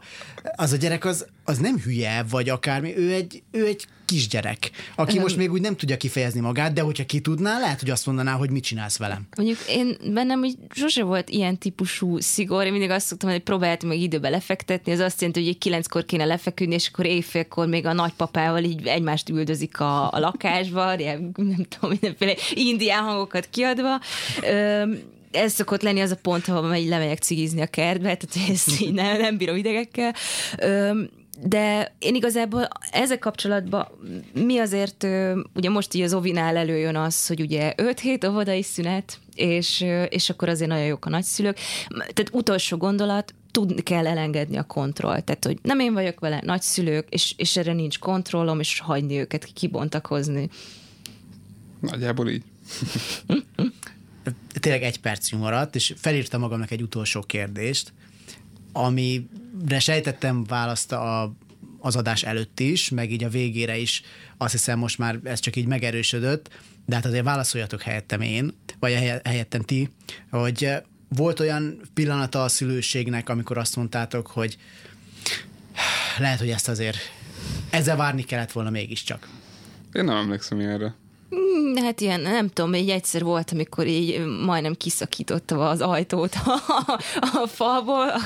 [0.55, 5.19] az a gyerek az, az nem hülye, vagy akármi, ő egy, ő egy kisgyerek, aki
[5.19, 8.33] most még úgy nem tudja kifejezni magát, de hogyha ki tudná, lehet, hogy azt mondaná,
[8.33, 9.27] hogy mit csinálsz velem.
[9.37, 13.89] Mondjuk én bennem hogy sose volt ilyen típusú szigor, én mindig azt szoktam, hogy próbáltam
[13.89, 17.85] meg időbe lefektetni, az azt jelenti, hogy egy kilenckor kéne lefeküdni, és akkor éjfélkor még
[17.85, 23.99] a nagypapával így egymást üldözik a, a lakásba, ilyen, nem tudom, mindenféle indián hangokat kiadva.
[24.43, 24.99] Öm,
[25.31, 28.93] ez szokott lenni az a pont, ahol megy lemegyek cigizni a kertbe, tehát ezt így
[28.93, 30.13] nem, nem bírom idegekkel.
[30.57, 31.09] Öm,
[31.43, 33.88] de én igazából ezzel kapcsolatban
[34.33, 35.07] mi azért,
[35.53, 40.29] ugye most így az Ovinál előjön az, hogy ugye 5 hét óvodai szünet, és, és
[40.29, 41.57] akkor azért nagyon jók a nagyszülők.
[41.89, 45.23] Tehát utolsó gondolat, tudni kell elengedni a kontrollt.
[45.23, 49.45] Tehát, hogy nem én vagyok vele, nagyszülők, és, és erre nincs kontrollom, és hagyni őket
[49.45, 50.49] kibontakozni.
[51.79, 52.43] Nagyjából így.
[54.59, 57.93] Tényleg egy perc maradt, és felírtam magamnak egy utolsó kérdést,
[58.84, 61.34] amire sejtettem választ a,
[61.80, 64.01] az adás előtt is, meg így a végére is,
[64.38, 66.49] azt hiszem most már ez csak így megerősödött,
[66.86, 69.89] de hát azért válaszoljatok helyettem én, vagy helyettem ti,
[70.30, 70.71] hogy
[71.07, 74.57] volt olyan pillanata a szülőségnek, amikor azt mondtátok, hogy
[76.17, 76.97] lehet, hogy ezt azért
[77.69, 79.30] ezzel várni kellett volna mégiscsak.
[79.93, 80.95] Én nem emlékszem ilyenre.
[81.30, 86.99] Hmm, hát ilyen, nem tudom, egy egyszer volt, amikor így majdnem kiszakította az ajtót a,
[87.19, 88.21] a falból, a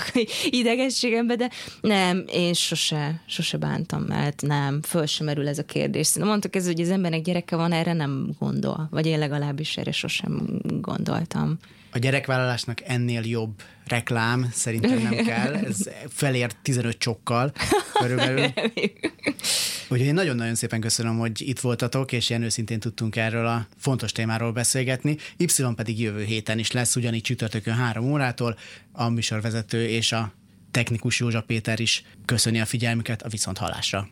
[0.46, 1.50] idegességembe, de
[1.82, 6.08] nem, én sose, sose bántam, mert nem, föl sem merül ez a kérdés.
[6.08, 9.92] Szerintem mondtuk ez, hogy az embernek gyereke van, erre nem gondol, vagy én legalábbis erre
[9.92, 11.58] sosem gondoltam.
[11.92, 17.52] A gyerekvállalásnak ennél jobb reklám szerintem nem kell, ez felért 15 csokkal
[17.94, 18.46] körülbelül.
[19.90, 24.12] Úgyhogy én nagyon-nagyon szépen köszönöm, hogy itt voltatok, és ilyen őszintén tudtunk erről a fontos
[24.12, 25.18] témáról beszélgetni.
[25.38, 28.58] Y pedig jövő héten is lesz, ugyanígy csütörtökön három órától.
[28.92, 30.34] A műsorvezető és a
[30.72, 34.10] technikus Józsa Péter is köszöni a figyelmüket a viszont hallásra.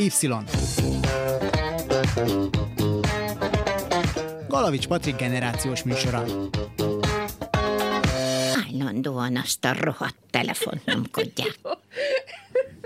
[0.00, 0.08] Y.
[4.58, 6.24] Palavics Patrik generációs műsora.
[8.66, 11.58] Állandóan azt a rohadt telefont nyomkodják.